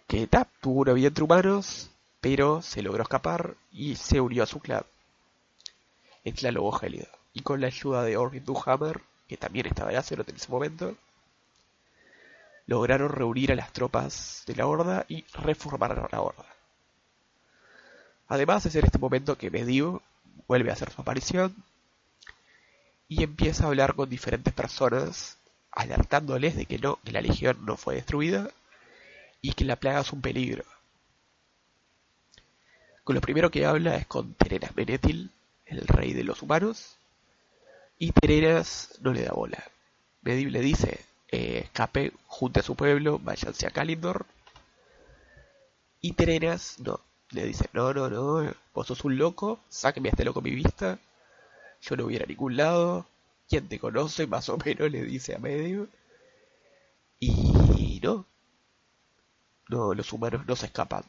que 0.07 0.29
tuvo 0.61 0.81
una 0.81 0.93
vida 0.93 1.09
entre 1.09 1.23
humanos, 1.23 1.89
pero 2.21 2.61
se 2.61 2.81
logró 2.81 3.03
escapar 3.03 3.55
y 3.71 3.95
se 3.97 4.21
unió 4.21 4.43
a 4.43 4.45
su 4.45 4.59
clan, 4.59 4.85
el 6.23 6.33
clan 6.33 6.53
Lobo. 6.53 6.79
Y 7.33 7.41
con 7.41 7.59
la 7.59 7.67
ayuda 7.67 8.03
de 8.03 8.15
Orvin 8.15 8.45
Duhammer, 8.45 9.01
que 9.27 9.35
también 9.35 9.65
estaba 9.65 9.91
en 9.91 9.97
Azeroth 9.97 10.29
en 10.29 10.37
ese 10.37 10.49
momento, 10.49 10.95
lograron 12.67 13.09
reunir 13.09 13.51
a 13.51 13.55
las 13.55 13.73
tropas 13.73 14.43
de 14.47 14.55
la 14.55 14.67
Horda 14.67 15.05
y 15.09 15.25
reformar 15.33 15.91
a 15.91 16.07
la 16.09 16.21
Horda. 16.21 16.54
Además 18.27 18.65
es 18.65 18.75
en 18.75 18.85
este 18.85 18.97
momento 18.97 19.37
que 19.37 19.51
Medivh 19.51 20.01
vuelve 20.47 20.69
a 20.69 20.73
hacer 20.73 20.91
su 20.91 21.01
aparición 21.01 21.55
y 23.07 23.23
empieza 23.23 23.63
a 23.63 23.67
hablar 23.67 23.95
con 23.95 24.09
diferentes 24.09 24.53
personas 24.53 25.37
alertándoles 25.71 26.55
de 26.55 26.65
que 26.65 26.79
no, 26.79 26.99
que 27.03 27.11
la 27.11 27.21
legión 27.21 27.65
no 27.65 27.77
fue 27.77 27.95
destruida 27.95 28.49
y 29.41 29.53
que 29.53 29.65
la 29.65 29.75
plaga 29.75 30.01
es 30.01 30.11
un 30.11 30.21
peligro. 30.21 30.63
Con 33.03 33.13
lo 33.13 33.21
primero 33.21 33.51
que 33.51 33.65
habla 33.65 33.95
es 33.95 34.07
con 34.07 34.33
Terenas 34.33 34.75
Menetil, 34.75 35.29
el 35.67 35.85
rey 35.87 36.13
de 36.13 36.23
los 36.23 36.41
humanos, 36.41 36.95
y 37.99 38.11
Terenas 38.11 38.97
no 39.01 39.13
le 39.13 39.23
da 39.23 39.33
bola. 39.33 39.63
Medivh 40.23 40.49
le 40.49 40.61
dice, 40.61 41.05
eh, 41.31 41.61
escape, 41.65 42.13
junte 42.25 42.61
a 42.61 42.63
su 42.63 42.75
pueblo, 42.75 43.19
váyanse 43.19 43.67
a 43.67 43.71
Kalindor. 43.71 44.25
Y 46.01 46.13
Terenas 46.13 46.79
no, 46.79 46.99
le 47.31 47.45
dice, 47.45 47.69
no, 47.73 47.93
no, 47.93 48.09
no, 48.09 48.53
vos 48.73 48.87
sos 48.87 49.03
un 49.03 49.17
loco, 49.17 49.59
sáqueme 49.69 50.09
a 50.09 50.11
este 50.11 50.25
loco 50.25 50.41
mi 50.41 50.51
vista, 50.51 50.99
yo 51.81 51.95
no 51.95 52.05
voy 52.05 52.17
a, 52.17 52.25
ningún 52.25 52.57
lado, 52.57 53.05
¿quién 53.49 53.67
te 53.67 53.79
conoce? 53.79 54.27
Más 54.27 54.49
o 54.49 54.57
menos 54.57 54.91
le 54.91 55.03
dice 55.03 55.35
a 55.35 55.39
medio. 55.39 55.87
Y 57.19 57.99
no, 58.03 58.25
no, 59.69 59.93
los 59.93 60.11
humanos 60.13 60.45
no 60.45 60.55
se 60.55 60.67
escapan. 60.67 61.03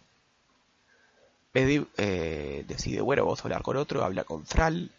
Medio 1.52 1.88
eh, 1.96 2.64
decide, 2.68 3.00
bueno, 3.00 3.24
vamos 3.24 3.40
a 3.40 3.42
hablar 3.44 3.62
con 3.62 3.76
otro, 3.76 4.04
habla 4.04 4.24
con 4.24 4.44
Fral, 4.44 4.90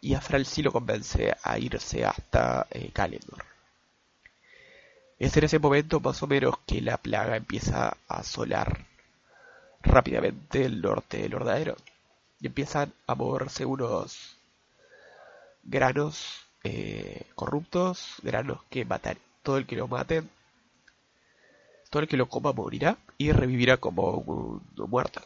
y 0.00 0.14
a 0.14 0.20
Fral 0.20 0.46
sí 0.46 0.62
lo 0.62 0.72
convence 0.72 1.34
a 1.42 1.58
irse 1.58 2.04
hasta 2.04 2.66
eh, 2.70 2.90
Kalendor. 2.92 3.44
Es 5.18 5.36
en 5.36 5.44
ese 5.44 5.58
momento 5.58 6.00
más 6.00 6.22
o 6.22 6.26
menos 6.26 6.58
que 6.66 6.80
la 6.80 6.98
plaga 6.98 7.36
empieza 7.36 7.96
a 8.08 8.18
asolar 8.18 8.86
rápidamente 9.86 10.64
el 10.64 10.80
norte 10.80 11.18
del 11.18 11.32
Lordadero 11.32 11.76
y 12.40 12.46
empiezan 12.46 12.92
a 13.06 13.14
moverse 13.14 13.64
unos 13.64 14.36
granos 15.62 16.46
eh, 16.64 17.26
corruptos, 17.34 18.16
granos 18.22 18.60
que 18.70 18.84
matan 18.84 19.18
todo 19.42 19.58
el 19.58 19.66
que 19.66 19.76
lo 19.76 19.88
maten, 19.88 20.28
todo 21.90 22.02
el 22.02 22.08
que 22.08 22.16
lo 22.16 22.28
coma 22.28 22.52
morirá 22.52 22.98
y 23.16 23.32
revivirá 23.32 23.76
como 23.76 24.10
un, 24.10 24.62
muerto. 24.88 25.22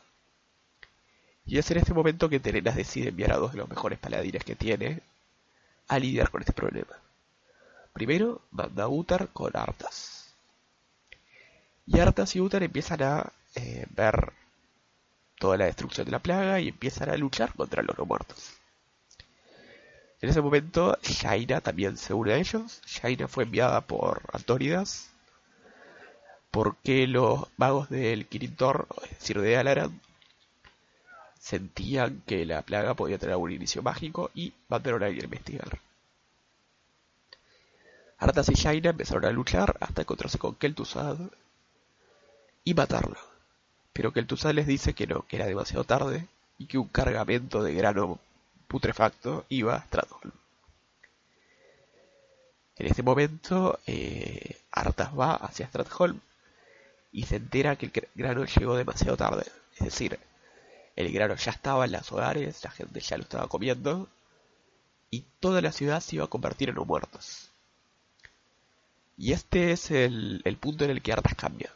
Y 1.46 1.58
es 1.58 1.70
en 1.70 1.78
este 1.78 1.94
momento 1.94 2.28
que 2.28 2.38
Terenas 2.38 2.76
decide 2.76 3.08
enviar 3.08 3.32
a 3.32 3.38
dos 3.38 3.52
de 3.52 3.58
los 3.58 3.68
mejores 3.68 3.98
paladines 3.98 4.44
que 4.44 4.54
tiene 4.54 5.00
a 5.88 5.98
lidiar 5.98 6.30
con 6.30 6.42
este 6.42 6.52
problema. 6.52 6.96
Primero 7.92 8.42
manda 8.52 8.84
a 8.84 8.88
Utar 8.88 9.28
con 9.28 9.56
Artas. 9.56 10.32
Y 11.86 11.98
Artas 11.98 12.36
y 12.36 12.40
Utar 12.40 12.62
empiezan 12.62 13.02
a 13.02 13.32
eh, 13.56 13.86
ver 13.90 14.32
toda 15.40 15.57
la 15.57 15.64
destrucción 15.64 16.05
de 16.05 16.12
la 16.12 16.20
plaga 16.20 16.61
y 16.61 16.68
empiezan 16.68 17.09
a 17.09 17.16
luchar 17.16 17.55
contra 17.55 17.83
los 17.83 17.98
no 17.98 18.05
muertos. 18.05 18.53
En 20.20 20.29
ese 20.29 20.42
momento, 20.42 20.98
Shaina 21.03 21.62
también 21.62 21.96
se 21.96 22.12
une 22.12 22.35
a 22.35 22.37
ellos. 22.37 22.83
Shaina 22.87 23.26
fue 23.26 23.44
enviada 23.44 23.81
por 23.81 24.22
Antónidas 24.33 25.11
porque 26.50 27.07
los 27.07 27.46
magos 27.57 27.88
del 27.88 28.26
Kirintor, 28.26 28.87
es 29.05 29.18
decir, 29.18 29.40
de 29.40 29.57
Alaran, 29.57 29.98
sentían 31.38 32.22
que 32.26 32.44
la 32.44 32.61
plaga 32.61 32.94
podía 32.94 33.18
tener 33.18 33.37
un 33.37 33.50
inicio 33.50 33.83
mágico 33.83 34.31
y 34.35 34.53
mandaron 34.68 35.03
a 35.03 35.09
ir 35.09 35.22
a 35.22 35.24
investigar. 35.24 35.81
Arthas 38.18 38.50
y 38.50 38.55
Shaina 38.55 38.90
empezaron 38.90 39.24
a 39.24 39.31
luchar 39.31 39.79
hasta 39.81 40.03
encontrarse 40.03 40.38
con 40.38 40.55
Kel'Thuzad 40.57 41.16
y 42.62 42.74
matarlo 42.74 43.29
pero 44.00 44.14
que 44.14 44.20
el 44.20 44.26
Tuzal 44.26 44.56
les 44.56 44.66
dice 44.66 44.94
que 44.94 45.06
no, 45.06 45.26
que 45.26 45.36
era 45.36 45.44
demasiado 45.44 45.84
tarde 45.84 46.26
y 46.56 46.64
que 46.64 46.78
un 46.78 46.88
cargamento 46.88 47.62
de 47.62 47.74
grano 47.74 48.18
putrefacto 48.66 49.44
iba 49.50 49.76
a 49.76 49.82
Stratholm. 49.82 50.32
En 52.76 52.86
este 52.86 53.02
momento, 53.02 53.78
eh, 53.86 54.58
Arthas 54.72 55.10
va 55.12 55.34
hacia 55.34 55.66
Stratholm 55.66 56.18
y 57.12 57.26
se 57.26 57.36
entera 57.36 57.76
que 57.76 57.90
el 57.92 58.08
grano 58.14 58.46
llegó 58.46 58.74
demasiado 58.74 59.18
tarde. 59.18 59.44
Es 59.74 59.84
decir, 59.84 60.18
el 60.96 61.12
grano 61.12 61.34
ya 61.34 61.50
estaba 61.50 61.84
en 61.84 61.92
las 61.92 62.10
hogares, 62.10 62.64
la 62.64 62.70
gente 62.70 63.00
ya 63.00 63.18
lo 63.18 63.24
estaba 63.24 63.48
comiendo 63.48 64.08
y 65.10 65.26
toda 65.40 65.60
la 65.60 65.72
ciudad 65.72 66.00
se 66.00 66.16
iba 66.16 66.24
a 66.24 66.28
convertir 66.28 66.70
en 66.70 66.76
muertos. 66.76 67.50
Y 69.18 69.34
este 69.34 69.72
es 69.72 69.90
el, 69.90 70.40
el 70.46 70.56
punto 70.56 70.86
en 70.86 70.90
el 70.90 71.02
que 71.02 71.12
Arthas 71.12 71.34
cambia. 71.34 71.70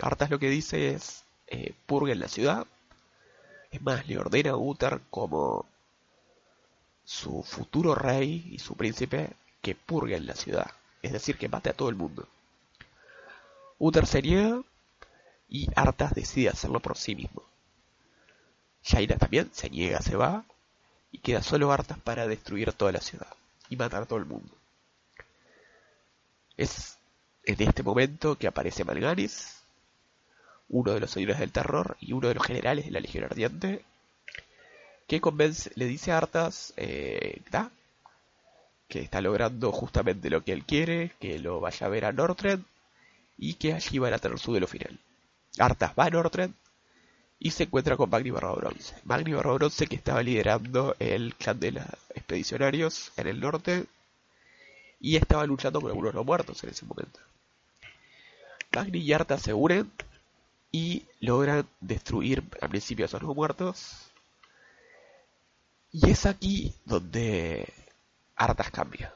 Arthas 0.00 0.30
lo 0.30 0.40
que 0.40 0.50
dice 0.50 0.90
es, 0.90 1.23
eh, 1.46 1.74
en 1.88 2.20
la 2.20 2.28
ciudad. 2.28 2.66
Es 3.70 3.82
más, 3.82 4.06
le 4.06 4.18
ordena 4.18 4.50
a 4.50 4.56
Uther 4.56 5.00
como 5.10 5.66
su 7.04 7.42
futuro 7.42 7.94
rey 7.94 8.48
y 8.52 8.58
su 8.58 8.76
príncipe 8.76 9.30
que 9.60 9.76
en 9.88 10.26
la 10.26 10.34
ciudad, 10.34 10.70
es 11.02 11.12
decir, 11.12 11.38
que 11.38 11.48
mate 11.48 11.70
a 11.70 11.72
todo 11.72 11.88
el 11.88 11.94
mundo. 11.94 12.28
Uther 13.78 14.06
se 14.06 14.22
niega 14.22 14.62
y 15.48 15.68
Arthas 15.74 16.14
decide 16.14 16.50
hacerlo 16.50 16.80
por 16.80 16.96
sí 16.96 17.14
mismo. 17.14 17.42
Shaina 18.82 19.16
también 19.16 19.50
se 19.52 19.70
niega, 19.70 20.00
se 20.00 20.16
va 20.16 20.44
y 21.10 21.18
queda 21.18 21.42
solo 21.42 21.72
Arthas 21.72 21.98
para 21.98 22.26
destruir 22.26 22.72
toda 22.72 22.92
la 22.92 23.00
ciudad 23.00 23.32
y 23.70 23.76
matar 23.76 24.02
a 24.02 24.06
todo 24.06 24.18
el 24.18 24.26
mundo. 24.26 24.54
Es 26.56 26.98
en 27.44 27.60
este 27.62 27.82
momento 27.82 28.36
que 28.36 28.46
aparece 28.46 28.84
Malganis 28.84 29.63
uno 30.74 30.92
de 30.92 30.98
los 30.98 31.10
señores 31.12 31.38
del 31.38 31.52
terror 31.52 31.96
y 32.00 32.12
uno 32.14 32.26
de 32.26 32.34
los 32.34 32.44
generales 32.44 32.84
de 32.86 32.90
la 32.90 32.98
Legión 32.98 33.22
Ardiente, 33.22 33.84
que 35.06 35.20
convence, 35.20 35.70
le 35.76 35.86
dice 35.86 36.10
a 36.10 36.18
Arthas 36.18 36.74
eh, 36.76 37.42
que 38.88 39.00
está 39.00 39.20
logrando 39.20 39.70
justamente 39.70 40.30
lo 40.30 40.42
que 40.42 40.52
él 40.52 40.64
quiere, 40.64 41.12
que 41.20 41.38
lo 41.38 41.60
vaya 41.60 41.86
a 41.86 41.90
ver 41.90 42.04
a 42.04 42.12
Northrend 42.12 42.64
y 43.38 43.54
que 43.54 43.72
allí 43.72 44.00
van 44.00 44.14
a 44.14 44.18
tener 44.18 44.36
su 44.40 44.50
duelo 44.50 44.66
final. 44.66 44.98
Arthas 45.58 45.92
va 45.96 46.06
a 46.06 46.10
Northrend 46.10 46.54
y 47.38 47.52
se 47.52 47.64
encuentra 47.64 47.96
con 47.96 48.10
Magni 48.10 48.30
Barba 48.30 48.54
Bronce. 48.54 48.96
Magni 49.04 49.32
Barba 49.32 49.54
Bronce 49.54 49.86
que 49.86 49.94
estaba 49.94 50.24
liderando 50.24 50.96
el 50.98 51.36
clan 51.36 51.60
de 51.60 51.70
los 51.70 51.84
expedicionarios 52.16 53.12
en 53.16 53.28
el 53.28 53.38
norte 53.38 53.86
y 54.98 55.14
estaba 55.14 55.46
luchando 55.46 55.80
con 55.80 55.90
algunos 55.90 56.14
los 56.14 56.26
muertos 56.26 56.64
en 56.64 56.70
ese 56.70 56.84
momento. 56.84 57.20
Magni 58.74 58.98
y 58.98 59.12
Arthas 59.12 59.42
se 59.42 59.54
unen 59.54 59.88
y 60.74 61.06
logran 61.20 61.68
destruir 61.80 62.42
al 62.60 62.68
principio 62.68 63.04
a 63.04 63.06
esos 63.06 63.22
muertos. 63.22 64.10
Y 65.92 66.10
es 66.10 66.26
aquí 66.26 66.74
donde 66.84 67.72
Arthas 68.34 68.72
cambia. 68.72 69.14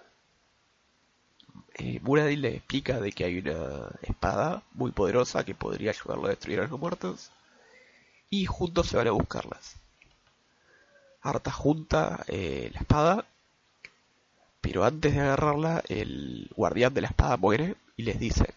Eh, 1.74 1.98
Muradin 2.00 2.42
le 2.42 2.54
explica 2.58 3.00
de 3.00 3.10
que 3.10 3.24
hay 3.24 3.38
una 3.38 3.90
espada 4.02 4.62
muy 4.72 4.92
poderosa 4.92 5.44
que 5.44 5.56
podría 5.56 5.90
ayudarlo 5.90 6.26
a 6.26 6.30
destruir 6.30 6.60
a 6.60 6.68
los 6.68 6.78
muertos. 6.78 7.32
Y 8.30 8.46
juntos 8.46 8.86
se 8.86 8.96
van 8.96 9.08
a 9.08 9.10
buscarlas. 9.10 9.74
Arthas 11.22 11.54
junta 11.54 12.24
eh, 12.28 12.70
la 12.72 12.80
espada. 12.82 13.26
Pero 14.60 14.84
antes 14.84 15.12
de 15.12 15.22
agarrarla, 15.22 15.82
el 15.88 16.52
guardián 16.54 16.94
de 16.94 17.00
la 17.00 17.08
espada 17.08 17.36
muere 17.36 17.74
y 17.96 18.04
les 18.04 18.20
dice 18.20 18.54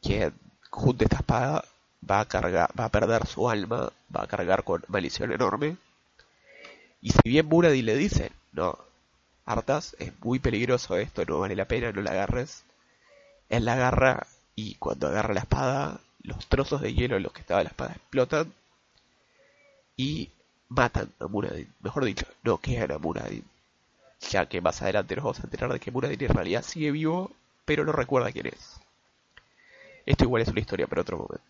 que 0.00 0.32
junte 0.70 1.04
esta 1.04 1.16
espada 1.18 1.64
va 2.08 2.20
a 2.20 2.24
cargar, 2.26 2.70
va 2.78 2.86
a 2.86 2.88
perder 2.88 3.26
su 3.26 3.48
alma, 3.50 3.92
va 4.14 4.22
a 4.22 4.26
cargar 4.26 4.64
con 4.64 4.84
maldición 4.88 5.32
enorme. 5.32 5.76
Y 7.02 7.10
si 7.10 7.20
bien 7.24 7.46
Muradin 7.46 7.86
le 7.86 7.96
dice, 7.96 8.32
no, 8.52 8.78
Artas, 9.44 9.96
es 9.98 10.12
muy 10.22 10.38
peligroso 10.38 10.96
esto, 10.96 11.24
no 11.24 11.40
vale 11.40 11.56
la 11.56 11.66
pena, 11.66 11.92
no 11.92 12.02
la 12.02 12.12
agarres. 12.12 12.64
Él 13.48 13.64
la 13.64 13.74
agarra 13.74 14.26
y 14.54 14.76
cuando 14.76 15.08
agarra 15.08 15.34
la 15.34 15.40
espada, 15.40 16.00
los 16.22 16.46
trozos 16.46 16.80
de 16.80 16.94
hielo 16.94 17.16
en 17.16 17.22
los 17.22 17.32
que 17.32 17.40
estaba 17.40 17.62
la 17.62 17.70
espada 17.70 17.94
explotan 17.94 18.52
y 19.96 20.30
matan 20.68 21.10
a 21.18 21.26
Muradin. 21.26 21.72
Mejor 21.80 22.04
dicho, 22.04 22.26
no 22.42 22.58
quedan 22.58 22.92
a 22.92 22.98
Muradin. 22.98 23.44
Ya 24.30 24.46
que 24.46 24.60
más 24.60 24.82
adelante 24.82 25.16
nos 25.16 25.24
vamos 25.24 25.40
a 25.40 25.44
enterar 25.44 25.72
de 25.72 25.80
que 25.80 25.90
Muradin 25.90 26.22
en 26.22 26.34
realidad 26.34 26.62
sigue 26.62 26.90
vivo, 26.90 27.30
pero 27.64 27.84
no 27.84 27.92
recuerda 27.92 28.32
quién 28.32 28.46
es. 28.46 28.80
Esto 30.10 30.24
igual 30.24 30.42
es 30.42 30.48
una 30.48 30.58
historia 30.58 30.88
para 30.88 31.02
otro 31.02 31.18
momento. 31.18 31.44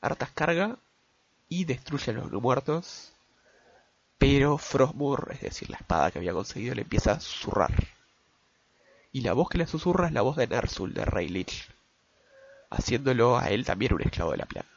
Artas 0.00 0.30
carga 0.30 0.78
y 1.50 1.66
destruye 1.66 2.12
a 2.12 2.14
los 2.14 2.32
muertos, 2.32 3.12
pero 4.16 4.56
Frostmour, 4.56 5.28
es 5.32 5.42
decir, 5.42 5.68
la 5.68 5.76
espada 5.76 6.10
que 6.10 6.18
había 6.18 6.32
conseguido, 6.32 6.74
le 6.74 6.80
empieza 6.80 7.12
a 7.12 7.20
susurrar. 7.20 7.74
Y 9.12 9.20
la 9.20 9.34
voz 9.34 9.50
que 9.50 9.58
le 9.58 9.66
susurra 9.66 10.06
es 10.06 10.14
la 10.14 10.22
voz 10.22 10.36
de 10.36 10.46
Nersul, 10.46 10.94
de 10.94 11.04
Rey 11.04 11.28
Lich, 11.28 11.68
haciéndolo 12.70 13.36
a 13.36 13.50
él 13.50 13.66
también 13.66 13.92
un 13.92 14.00
esclavo 14.00 14.30
de 14.30 14.38
la 14.38 14.46
plaga. 14.46 14.68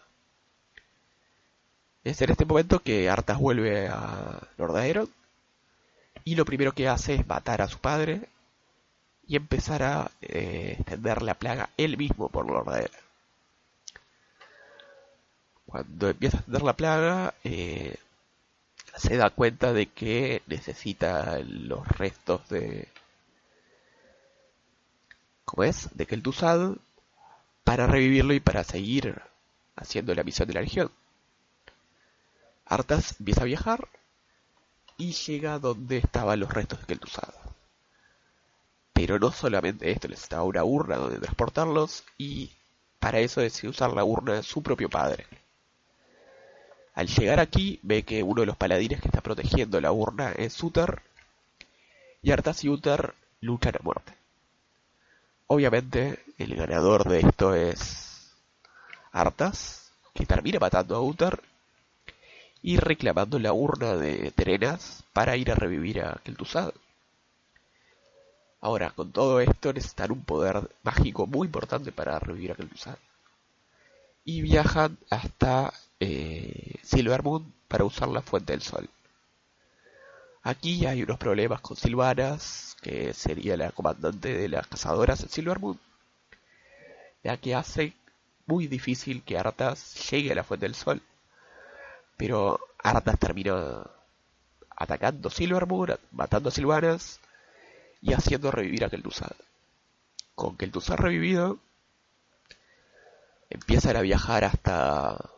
Es 2.03 2.21
en 2.21 2.29
este 2.29 2.43
momento 2.43 2.79
que 2.79 3.10
Artas 3.10 3.39
vuelve 3.39 3.88
a 3.88 4.49
Lord 4.58 5.08
y 6.25 6.36
lo 6.36 6.43
primero 6.43 6.73
que 6.73 6.89
hace 6.89 7.15
es 7.15 7.25
matar 7.25 7.62
a 7.62 7.69
su 7.69 7.77
padre 7.77 8.27
y 9.27 9.36
empezar 9.36 9.83
a 9.83 10.12
eh, 10.21 10.75
extender 10.79 11.21
la 11.21 11.36
plaga 11.36 11.69
él 11.77 11.97
mismo 11.97 12.29
por 12.29 12.47
Lord 12.47 12.89
Cuando 15.65 16.09
empieza 16.09 16.38
a 16.38 16.39
extender 16.39 16.63
la 16.63 16.73
plaga, 16.73 17.33
eh, 17.43 17.95
se 18.95 19.17
da 19.17 19.29
cuenta 19.29 19.73
de 19.73 19.88
que 19.88 20.41
necesita 20.47 21.39
los 21.39 21.88
restos 21.88 22.47
de... 22.49 22.88
¿Cómo 25.45 25.63
es? 25.63 25.89
De 25.95 26.05
Kel'Thuzad 26.05 26.77
para 27.63 27.88
revivirlo 27.88 28.33
y 28.33 28.39
para 28.39 28.63
seguir 28.63 29.21
haciendo 29.75 30.13
la 30.13 30.23
misión 30.23 30.47
de 30.47 30.53
la 30.53 30.62
Legión. 30.62 30.91
Artas 32.65 33.15
empieza 33.19 33.41
a 33.41 33.45
viajar 33.45 33.88
y 34.97 35.13
llega 35.13 35.59
donde 35.59 35.97
estaban 35.97 36.39
los 36.39 36.53
restos 36.53 36.79
de 36.81 36.86
Kel'Thuzad. 36.86 37.42
Pero 38.93 39.19
no 39.19 39.32
solamente 39.32 39.91
esto, 39.91 40.08
necesitaba 40.08 40.43
una 40.43 40.63
urna 40.63 40.97
donde 40.97 41.19
transportarlos 41.19 42.03
y 42.17 42.51
para 42.99 43.19
eso 43.19 43.41
decide 43.41 43.69
usar 43.69 43.91
la 43.93 44.03
urna 44.03 44.36
de 44.36 44.43
su 44.43 44.62
propio 44.63 44.89
padre. 44.89 45.25
Al 46.93 47.08
llegar 47.08 47.39
aquí 47.39 47.79
ve 47.82 48.03
que 48.03 48.21
uno 48.21 48.41
de 48.41 48.47
los 48.47 48.58
paladines 48.58 49.01
que 49.01 49.08
está 49.08 49.21
protegiendo 49.21 49.82
la 49.82 49.91
urna 49.91 50.32
es 50.32 50.62
Uther 50.62 51.01
y 52.21 52.32
Artas 52.32 52.63
y 52.63 52.69
Uther 52.69 53.13
luchan 53.41 53.75
a 53.75 53.84
muerte. 53.84 54.13
Obviamente 55.47 56.23
el 56.38 56.56
ganador 56.56 57.10
de 57.10 57.19
esto 57.19 57.56
es 57.56 58.32
Artas, 59.12 59.91
que 60.13 60.25
termina 60.25 60.60
matando 60.60 60.95
a 60.95 61.01
Uther 61.01 61.41
y 62.62 62.77
reclamando 62.77 63.38
la 63.39 63.53
urna 63.53 63.95
de 63.95 64.32
Terenas 64.32 65.03
para 65.13 65.36
ir 65.36 65.51
a 65.51 65.56
revivir 65.56 66.01
a 66.01 66.21
Kel'Thuzad. 66.23 66.73
Ahora, 68.63 68.91
con 68.91 69.12
todo 69.12 69.39
esto 69.41 69.73
necesitan 69.73 70.12
un 70.12 70.23
poder 70.23 70.69
mágico 70.84 71.28
muy 71.28 71.47
importante 71.47 71.91
para 71.91 72.17
revivir 72.17 72.52
a 72.52 72.56
Kel'Thuzad. 72.56 72.97
Y 74.26 74.41
viajan 74.41 74.97
hasta 75.10 75.73
eh, 75.99 76.76
Silvermoon 76.82 77.54
para 77.67 77.84
usar 77.84 78.08
la 78.08 78.21
Fuente 78.21 78.54
del 78.54 78.62
Sol. 78.62 78.89
Aquí 80.43 80.86
hay 80.86 81.04
unos 81.04 81.17
problemas 81.17 81.62
con 81.62 81.78
Silvanas, 81.78 82.78
que 82.82 83.13
sería 83.13 83.58
la 83.58 83.71
comandante 83.71 84.34
de 84.38 84.47
las 84.49 84.67
cazadoras 84.67 85.21
en 85.23 85.30
Silvermoon, 85.30 85.80
ya 87.23 87.38
que 87.38 87.56
hace 87.56 87.93
muy 88.45 88.67
difícil 88.67 89.23
que 89.23 89.38
Arthas 89.38 90.10
llegue 90.10 90.32
a 90.32 90.36
la 90.36 90.43
Fuente 90.43 90.65
del 90.65 90.76
Sol 90.76 91.02
pero 92.17 92.60
Arthas 92.82 93.19
terminó 93.19 93.86
atacando 94.69 95.30
Silvermoon, 95.30 95.97
matando 96.12 96.49
a 96.49 96.52
Silvanas 96.52 97.19
y 98.03 98.13
haciendo 98.13 98.51
revivir 98.51 98.83
a 98.83 98.89
Kel'Thuzad. 98.89 99.31
Con 100.35 100.57
Kel'Thuzad 100.57 100.97
revivido, 100.97 101.57
empiezan 103.49 103.95
a 103.95 104.01
viajar 104.01 104.43
hasta 104.43 105.29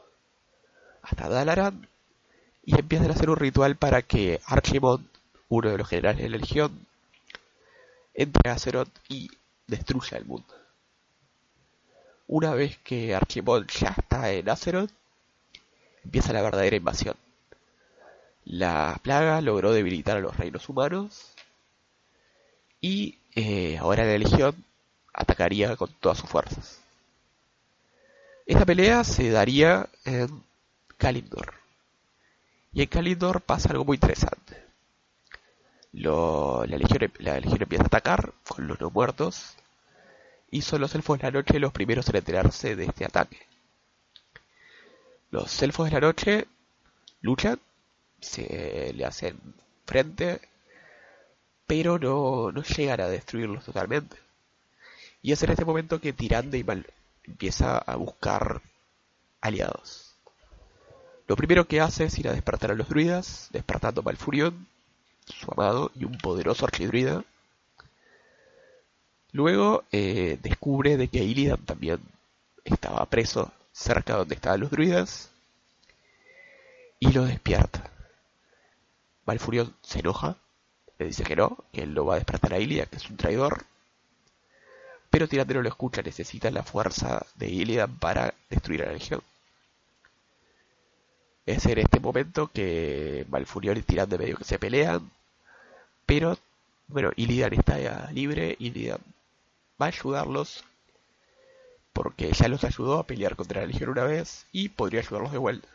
hasta 1.04 1.30
Dalaran 1.30 1.88
y 2.64 2.80
empiezan 2.80 3.12
a 3.12 3.14
hacer 3.14 3.30
un 3.30 3.36
ritual 3.36 3.76
para 3.76 4.02
que 4.02 4.42
Archimond, 4.48 5.06
uno 5.50 5.70
de 5.70 5.78
los 5.78 5.88
generales 5.88 6.24
de 6.24 6.30
la 6.30 6.38
Legión, 6.38 6.88
entre 8.16 8.50
a 8.50 8.56
Azeroth 8.56 8.90
y 9.10 9.30
destruya 9.68 10.18
el 10.18 10.26
mundo. 10.26 10.52
Una 12.28 12.56
vez 12.56 12.80
que 12.80 13.14
Archimond 13.14 13.70
ya 13.70 13.94
está 13.96 14.32
en 14.32 14.50
Azeroth, 14.50 14.90
empieza 16.04 16.34
la 16.34 16.42
verdadera 16.42 16.78
invasión. 16.78 17.16
La 18.46 19.00
plaga 19.04 19.40
logró 19.42 19.72
debilitar 19.72 20.18
a 20.18 20.22
los 20.22 20.36
reinos 20.36 20.68
humanos 20.68 21.35
y 22.86 23.18
eh, 23.34 23.80
ahora 23.80 24.06
la 24.06 24.16
Legión 24.16 24.64
atacaría 25.12 25.76
con 25.76 25.92
todas 26.00 26.20
sus 26.20 26.30
fuerzas. 26.30 26.80
Esta 28.46 28.64
pelea 28.64 29.04
se 29.04 29.32
daría 29.32 29.90
en 30.04 30.44
Kalimdor. 30.96 31.56
Y 32.74 32.84
en 32.84 32.88
Kalimdor 32.88 33.42
pasa 33.42 33.70
algo 33.70 33.86
muy 33.86 33.96
interesante. 33.96 34.64
la, 35.94 36.78
legión, 36.78 37.12
la 37.18 37.40
Legión 37.40 37.64
empieza 37.64 37.86
a 37.86 37.88
atacar 37.88 38.34
con 38.48 38.68
los 38.68 38.80
no 38.80 38.92
muertos 38.92 39.56
y 40.52 40.62
son 40.62 40.82
los 40.82 40.94
elfos 40.94 41.18
de 41.18 41.24
la 41.24 41.32
noche 41.32 41.60
los 41.60 41.74
primeros 41.74 42.08
en 42.10 42.18
enterarse 42.18 42.76
de 42.76 42.86
este 42.86 43.04
ataque. 43.04 43.40
Los 45.32 45.60
elfos 45.64 45.90
de 45.90 45.94
la 45.94 46.02
noche 46.02 46.46
luchan, 47.22 47.60
se 48.22 48.94
le 48.94 49.06
hacen 49.06 49.40
frente, 49.88 50.40
pero 51.68 52.00
no, 52.00 52.52
no 52.52 52.64
llegan 52.64 53.02
a 53.02 53.08
destruirlos 53.08 53.66
totalmente. 53.66 54.18
Y 55.22 55.32
es 55.32 55.42
en 55.44 55.52
este 55.52 55.66
momento 55.66 56.00
que 56.00 56.14
Tirande 56.14 56.58
y 56.58 56.64
Mal 56.64 56.86
empieza 57.24 57.78
a 57.78 57.96
buscar 57.96 58.62
aliados. 59.42 60.16
Lo 61.28 61.36
primero 61.36 61.68
que 61.68 61.82
hace 61.82 62.06
es 62.06 62.20
ir 62.20 62.28
a 62.28 62.34
despertar 62.34 62.72
a 62.72 62.76
los 62.76 62.88
druidas, 62.88 63.50
despertando 63.52 64.02
a 64.02 64.04
Malfurion, 64.04 64.68
su 65.26 65.52
amado 65.52 65.92
y 65.96 66.06
un 66.06 66.18
poderoso 66.18 66.66
archidruida. 66.66 67.24
Luego 69.32 69.84
eh, 69.92 70.38
descubre 70.42 70.98
de 70.98 71.08
que 71.08 71.24
Illidan 71.24 71.66
también 71.66 72.00
estaba 72.64 73.06
preso 73.08 73.52
cerca 73.72 74.16
donde 74.16 74.36
estaban 74.36 74.62
los 74.62 74.72
druidas 74.72 75.32
y 77.00 77.12
lo 77.12 77.26
despierta. 77.26 77.90
Malfurion 79.26 79.76
se 79.82 80.00
enoja, 80.00 80.38
le 80.98 81.06
dice 81.08 81.24
que 81.24 81.36
no, 81.36 81.58
que 81.72 81.84
él 81.84 81.94
lo 81.94 82.06
va 82.06 82.16
a 82.16 82.18
despertar 82.18 82.54
a 82.54 82.60
Illidan, 82.60 82.88
que 82.88 82.98
es 82.98 83.10
un 83.10 83.18
traidor. 83.18 83.66
Pero 85.10 85.28
Tirande 85.28 85.54
no 85.54 85.62
lo 85.62 85.70
escucha, 85.70 86.02
necesita 86.02 86.52
la 86.52 86.64
fuerza 86.64 87.26
de 87.36 87.50
Illidan 87.50 87.98
para 87.98 88.34
destruir 88.50 88.84
a 88.84 88.88
la 88.88 88.94
legión. 88.94 89.22
Es 91.46 91.66
en 91.66 91.78
este 91.80 92.00
momento 92.00 92.48
que 92.48 93.26
Malfurion 93.30 93.78
y 93.78 93.82
Tirande 93.82 94.18
medio 94.18 94.38
que 94.38 94.44
se 94.44 94.58
pelean, 94.58 95.12
pero 96.06 96.38
bueno, 96.88 97.12
Illidan 97.16 97.54
está 97.54 97.80
ya 97.80 98.10
libre, 98.12 98.56
Illidan 98.60 99.00
va 99.82 99.88
a 99.88 99.90
ayudarlos 99.90 100.64
porque 101.94 102.32
ya 102.34 102.48
los 102.48 102.64
ayudó 102.64 103.00
a 103.00 103.08
pelear 103.08 103.36
contra 103.36 103.62
la 103.62 103.68
Legión 103.68 103.90
una 103.90 104.04
vez 104.04 104.46
y 104.52 104.70
podría 104.70 105.00
ayudarlos 105.00 105.32
de 105.32 105.38
vuelta. 105.38 105.68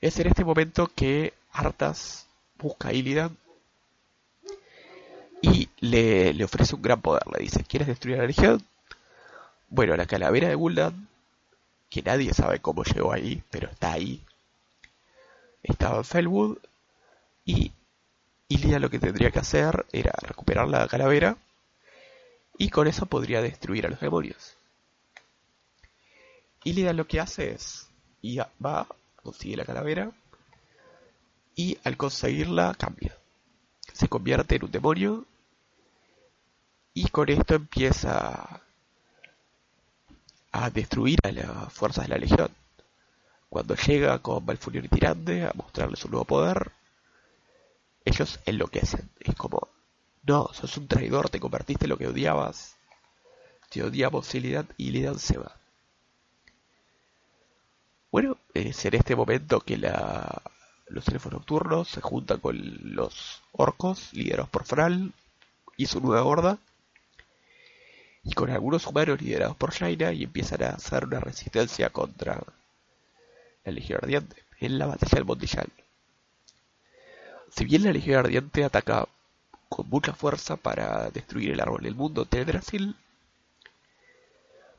Es 0.00 0.18
en 0.18 0.28
este 0.28 0.44
momento 0.44 0.90
que 0.94 1.32
Arthas 1.52 2.26
busca 2.58 2.88
a 2.88 2.92
Illidan 2.92 3.36
y 5.42 5.68
le, 5.80 6.32
le, 6.32 6.44
ofrece 6.44 6.74
un 6.74 6.82
gran 6.82 7.02
poder. 7.02 7.22
Le 7.36 7.42
dice, 7.42 7.64
¿quieres 7.64 7.88
destruir 7.88 8.18
la 8.18 8.26
Legión? 8.26 8.62
Bueno, 9.68 9.96
la 9.96 10.06
calavera 10.06 10.48
de 10.48 10.54
Gul'dan, 10.54 11.08
que 11.90 12.02
nadie 12.02 12.32
sabe 12.32 12.60
cómo 12.60 12.84
llegó 12.84 13.12
ahí, 13.12 13.42
pero 13.50 13.68
está 13.68 13.92
ahí, 13.92 14.22
estaba 15.62 15.98
en 15.98 16.04
Felwood 16.04 16.58
y 17.44 17.72
Illidan 18.48 18.82
lo 18.82 18.90
que 18.90 18.98
tendría 18.98 19.30
que 19.30 19.38
hacer 19.38 19.86
era 19.92 20.12
recuperar 20.20 20.68
la 20.68 20.86
calavera 20.86 21.38
y 22.58 22.68
con 22.68 22.86
eso 22.86 23.06
podría 23.06 23.40
destruir 23.40 23.86
a 23.86 23.88
los 23.88 24.00
demonios. 24.00 24.58
Illidan 26.62 26.98
lo 26.98 27.06
que 27.06 27.18
hace 27.18 27.52
es, 27.52 27.88
y 28.20 28.36
va, 28.36 28.86
consigue 29.22 29.56
la 29.56 29.64
calavera, 29.64 30.12
y 31.56 31.78
al 31.82 31.96
conseguirla 31.96 32.74
cambia. 32.78 33.16
Se 33.94 34.08
convierte 34.08 34.56
en 34.56 34.64
un 34.64 34.70
demonio, 34.70 35.24
y 36.94 37.08
con 37.08 37.28
esto 37.28 37.54
empieza 37.54 38.60
a 40.52 40.70
destruir 40.70 41.18
a 41.24 41.32
las 41.32 41.72
fuerzas 41.72 42.04
de 42.04 42.10
la 42.10 42.18
Legión. 42.18 42.50
Cuando 43.48 43.74
llega 43.74 44.18
con 44.18 44.44
Malfurion 44.44 44.84
y 44.84 44.88
Tirande 44.88 45.44
a 45.44 45.52
mostrarle 45.54 45.96
su 45.96 46.08
nuevo 46.08 46.24
poder, 46.24 46.72
ellos 48.04 48.40
enloquecen. 48.46 49.08
Es 49.20 49.34
como, 49.34 49.68
no, 50.24 50.50
sos 50.52 50.76
un 50.76 50.88
traidor, 50.88 51.30
te 51.30 51.40
convertiste 51.40 51.86
en 51.86 51.90
lo 51.90 51.98
que 51.98 52.08
odiabas. 52.08 52.76
Te 53.70 53.82
odiamos 53.82 54.34
Illidan 54.34 54.68
y 54.76 54.88
Illidan 54.88 55.18
se 55.18 55.38
va. 55.38 55.56
Bueno, 58.10 58.36
es 58.52 58.84
en 58.84 58.94
este 58.94 59.16
momento 59.16 59.60
que 59.60 59.78
la, 59.78 60.42
los 60.88 61.08
elfos 61.08 61.32
nocturnos 61.32 61.88
se 61.88 62.02
juntan 62.02 62.40
con 62.40 62.58
los 62.94 63.40
orcos, 63.52 64.12
liderados 64.12 64.50
por 64.50 64.64
Fral 64.64 65.12
y 65.78 65.86
su 65.86 66.00
nueva 66.00 66.24
horda, 66.24 66.58
y 68.24 68.32
con 68.34 68.50
algunos 68.50 68.86
humanos 68.86 69.20
liderados 69.20 69.56
por 69.56 69.72
Shaina, 69.72 70.12
y 70.12 70.24
empiezan 70.24 70.62
a 70.62 70.70
hacer 70.70 71.04
una 71.04 71.20
resistencia 71.20 71.90
contra 71.90 72.42
la 73.64 73.72
Legión 73.72 74.00
Ardiente 74.02 74.42
en 74.60 74.78
la 74.78 74.86
batalla 74.86 75.16
del 75.16 75.24
Montillal. 75.24 75.68
Si 77.54 77.64
bien 77.64 77.84
la 77.84 77.92
Legión 77.92 78.18
Ardiente 78.18 78.64
ataca 78.64 79.08
con 79.68 79.88
mucha 79.88 80.12
fuerza 80.12 80.56
para 80.56 81.10
destruir 81.10 81.50
el 81.50 81.60
árbol 81.60 81.82
del 81.82 81.94
mundo 81.94 82.24
Teldrassil, 82.26 82.96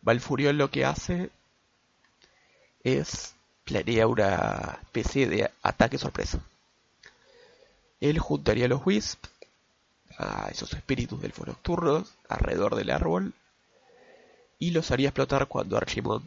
Valfurión 0.01 0.57
lo 0.57 0.69
que 0.69 0.85
hace 0.85 1.29
es 2.83 3.35
planea 3.63 4.07
una 4.07 4.79
especie 4.81 5.27
de 5.27 5.49
ataque 5.61 5.97
sorpresa. 5.97 6.39
Él 8.01 8.19
juntaría 8.19 8.65
a 8.65 8.69
los 8.69 8.85
Wisps, 8.85 9.29
a 10.17 10.49
esos 10.51 10.73
espíritus 10.73 11.21
del 11.21 11.33
nocturnos, 11.45 12.13
alrededor 12.29 12.75
del 12.75 12.91
árbol, 12.91 13.33
y 14.59 14.71
los 14.71 14.91
haría 14.91 15.09
explotar 15.09 15.47
cuando 15.47 15.77
Archimond 15.77 16.25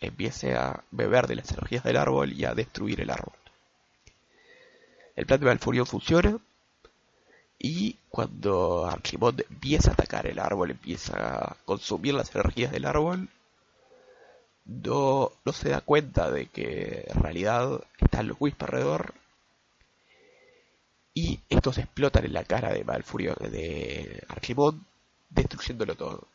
empiece 0.00 0.54
a 0.54 0.82
beber 0.90 1.26
de 1.26 1.36
las 1.36 1.50
energías 1.50 1.84
del 1.84 1.96
árbol 1.96 2.32
y 2.32 2.44
a 2.44 2.54
destruir 2.54 3.00
el 3.00 3.10
árbol. 3.10 3.34
El 5.16 5.26
plan 5.26 5.40
de 5.40 5.46
Valfurion 5.46 5.86
funciona, 5.86 6.38
y 7.58 7.96
cuando 8.08 8.86
Archimond 8.86 9.44
empieza 9.48 9.90
a 9.90 9.94
atacar 9.94 10.26
el 10.26 10.38
árbol, 10.38 10.72
empieza 10.72 11.14
a 11.16 11.56
consumir 11.64 12.14
las 12.14 12.34
energías 12.34 12.72
del 12.72 12.86
árbol, 12.86 13.28
no, 14.64 15.32
no 15.44 15.52
se 15.52 15.70
da 15.70 15.80
cuenta 15.80 16.30
de 16.30 16.46
que 16.46 17.06
en 17.08 17.22
realidad 17.22 17.80
están 17.98 18.28
los 18.28 18.36
Wisp 18.40 18.62
alrededor 18.62 19.14
y 21.14 21.40
estos 21.48 21.78
explotan 21.78 22.24
en 22.24 22.32
la 22.32 22.44
cara 22.44 22.72
de 22.72 22.84
Malfurio, 22.84 23.34
de 23.34 24.24
Archimond, 24.28 24.82
destruyéndolo 25.30 25.94
todo. 25.94 26.28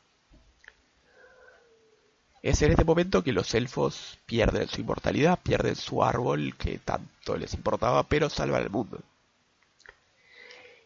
Es 2.44 2.62
en 2.62 2.72
este 2.72 2.86
momento 2.86 3.24
que 3.24 3.34
los 3.34 3.54
elfos 3.56 4.20
pierden 4.26 4.68
su 4.68 4.82
inmortalidad, 4.82 5.40
pierden 5.40 5.76
su 5.76 6.04
árbol 6.04 6.56
que 6.58 6.78
tanto 6.78 7.36
les 7.36 7.54
importaba, 7.54 8.04
pero 8.04 8.30
salvan 8.30 8.64
al 8.64 8.70
mundo. 8.70 9.00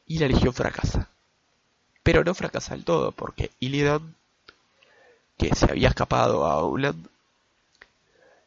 Y 0.07 0.19
la 0.19 0.27
legión 0.27 0.53
fracasa. 0.53 1.09
Pero 2.03 2.23
no 2.23 2.33
fracasa 2.33 2.73
del 2.73 2.85
todo, 2.85 3.11
porque 3.11 3.51
Illidan, 3.59 4.15
que 5.37 5.53
se 5.53 5.65
había 5.65 5.89
escapado 5.89 6.45
a 6.45 6.53
Auland, 6.53 7.07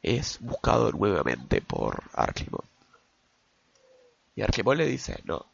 es 0.03 0.39
buscado 0.41 0.91
nuevamente 0.91 1.61
por 1.61 2.03
Archimond. 2.15 2.74
Y 4.37 4.43
Archimond 4.43 4.79
le 4.79 4.87
dice, 4.87 5.21
no, 5.25 5.47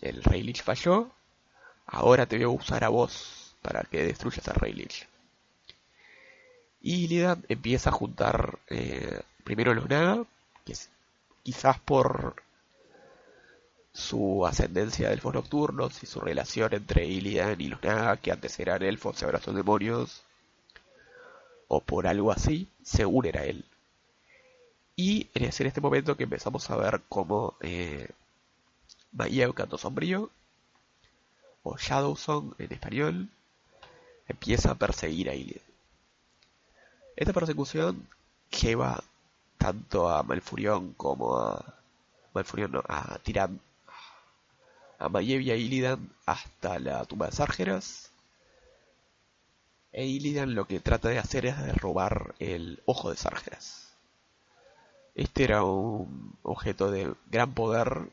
el 0.00 0.22
Rey 0.22 0.42
Lich 0.42 0.62
falló, 0.62 1.10
ahora 1.86 2.26
te 2.26 2.36
voy 2.36 2.44
a 2.44 2.48
usar 2.48 2.84
a 2.84 2.88
vos 2.88 3.56
para 3.62 3.82
que 3.82 4.04
destruyas 4.04 4.46
al 4.48 4.56
Rey 4.56 4.72
Lich. 4.72 5.06
Y 6.80 7.08
Lidan 7.08 7.44
empieza 7.48 7.90
a 7.90 7.92
juntar 7.92 8.58
eh, 8.68 9.22
primero 9.44 9.74
los 9.74 9.88
Naga, 9.88 10.24
que 10.64 10.74
quizás 11.42 11.78
por 11.80 12.42
su 13.92 14.46
ascendencia 14.46 15.08
de 15.08 15.14
elfos 15.14 15.32
nocturnos 15.32 16.02
y 16.02 16.06
su 16.06 16.20
relación 16.20 16.74
entre 16.74 17.06
Illidan 17.06 17.60
y 17.60 17.68
los 17.68 17.82
Naga, 17.82 18.18
que 18.18 18.30
antes 18.30 18.58
eran 18.60 18.82
elfos 18.82 19.20
y 19.20 19.24
ahora 19.24 19.40
son 19.40 19.56
demonios, 19.56 20.22
o 21.68 21.80
por 21.80 22.06
algo 22.06 22.30
así, 22.30 22.68
se 22.82 23.06
unen 23.06 23.36
a 23.36 23.44
él. 23.44 23.64
Y 24.96 25.28
es 25.34 25.60
en 25.60 25.66
este 25.66 25.82
momento 25.82 26.16
que 26.16 26.24
empezamos 26.24 26.70
a 26.70 26.76
ver 26.76 27.02
cómo 27.10 27.54
eh, 27.60 28.08
Canto 29.54 29.76
Sombrío, 29.76 30.30
o 31.62 31.76
Shadowsong 31.76 32.54
en 32.58 32.72
español, 32.72 33.28
empieza 34.26 34.70
a 34.70 34.74
perseguir 34.76 35.28
a 35.28 35.34
Iliad. 35.34 35.60
Esta 37.14 37.34
persecución 37.34 38.08
lleva 38.62 39.04
tanto 39.58 40.08
a 40.08 40.22
Malfurion 40.22 40.94
como 40.94 41.38
a 41.38 41.74
Malfurion, 42.32 42.72
no, 42.72 42.82
a 42.88 43.18
Tiran, 43.18 43.60
a 44.98 45.08
Maiev 45.10 45.42
y 45.42 45.50
a 45.50 45.56
Illidan 45.56 46.10
hasta 46.24 46.78
la 46.78 47.04
tumba 47.04 47.26
de 47.26 47.32
Sargeras. 47.32 48.10
E 49.92 50.06
Illidan 50.06 50.54
lo 50.54 50.66
que 50.66 50.80
trata 50.80 51.10
de 51.10 51.18
hacer 51.18 51.46
es 51.46 51.58
de 51.62 51.72
robar 51.72 52.34
el 52.38 52.82
ojo 52.86 53.10
de 53.10 53.16
Sargeras. 53.16 53.85
Este 55.16 55.44
era 55.44 55.64
un 55.64 56.36
objeto 56.42 56.90
de 56.90 57.10
gran 57.30 57.54
poder 57.54 58.10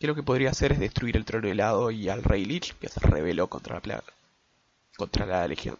que 0.00 0.06
lo 0.06 0.14
que 0.14 0.22
podría 0.22 0.48
hacer 0.48 0.72
es 0.72 0.78
destruir 0.78 1.14
el 1.14 1.26
trono 1.26 1.46
helado 1.46 1.90
y 1.90 2.08
al 2.08 2.24
rey 2.24 2.46
Lich 2.46 2.74
que 2.78 2.88
se 2.88 3.00
rebeló 3.00 3.48
contra 3.48 3.82
la 3.84 4.02
contra 4.96 5.26
la 5.26 5.46
legión. 5.46 5.78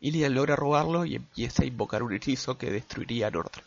Ilian 0.00 0.34
logra 0.34 0.56
robarlo 0.56 1.04
y 1.04 1.16
empieza 1.16 1.64
a 1.64 1.66
invocar 1.66 2.02
un 2.02 2.14
hechizo 2.14 2.56
que 2.56 2.70
destruiría 2.70 3.26
a 3.26 3.30
Nordra. 3.30 3.62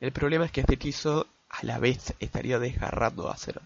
El 0.00 0.12
problema 0.12 0.44
es 0.44 0.52
que 0.52 0.60
este 0.60 0.74
hechizo 0.74 1.26
a 1.48 1.64
la 1.64 1.78
vez 1.78 2.12
estaría 2.20 2.58
desgarrando 2.58 3.30
a 3.30 3.32
Azeroth. 3.32 3.64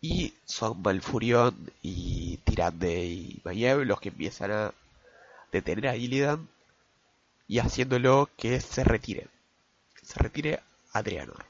Y 0.00 0.34
son 0.44 0.80
Malfurion 0.80 1.72
y 1.82 2.36
Tirande 2.44 3.04
y 3.04 3.40
Maiev 3.44 3.84
los 3.84 4.00
que 4.00 4.10
empiezan 4.10 4.52
a 4.52 4.74
detener 5.50 5.88
a 5.88 5.96
Illidan 5.96 6.48
y 7.52 7.58
haciéndolo 7.58 8.30
que 8.38 8.62
se 8.62 8.82
retire. 8.82 9.28
Se 10.02 10.18
retire 10.18 10.60
Adrianor. 10.94 11.44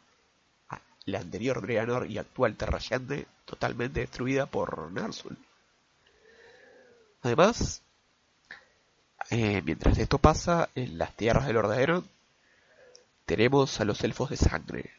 La 1.05 1.21
anterior 1.21 1.59
Adrianor 1.59 2.11
y 2.11 2.19
actual 2.19 2.57
Terrayande 2.57 3.29
totalmente 3.45 4.01
destruida 4.01 4.47
por 4.47 4.91
Narsul. 4.91 5.39
Además, 7.23 7.83
eh, 9.31 9.63
mientras 9.65 9.97
esto 9.97 10.19
pasa, 10.19 10.71
en 10.75 10.99
las 10.99 11.17
tierras 11.17 11.47
del 11.47 11.59
Ordaeron 11.59 12.05
tenemos 13.25 13.81
a 13.81 13.85
los 13.85 14.03
elfos 14.03 14.31
de 14.31 14.39
sangre. 14.39 14.91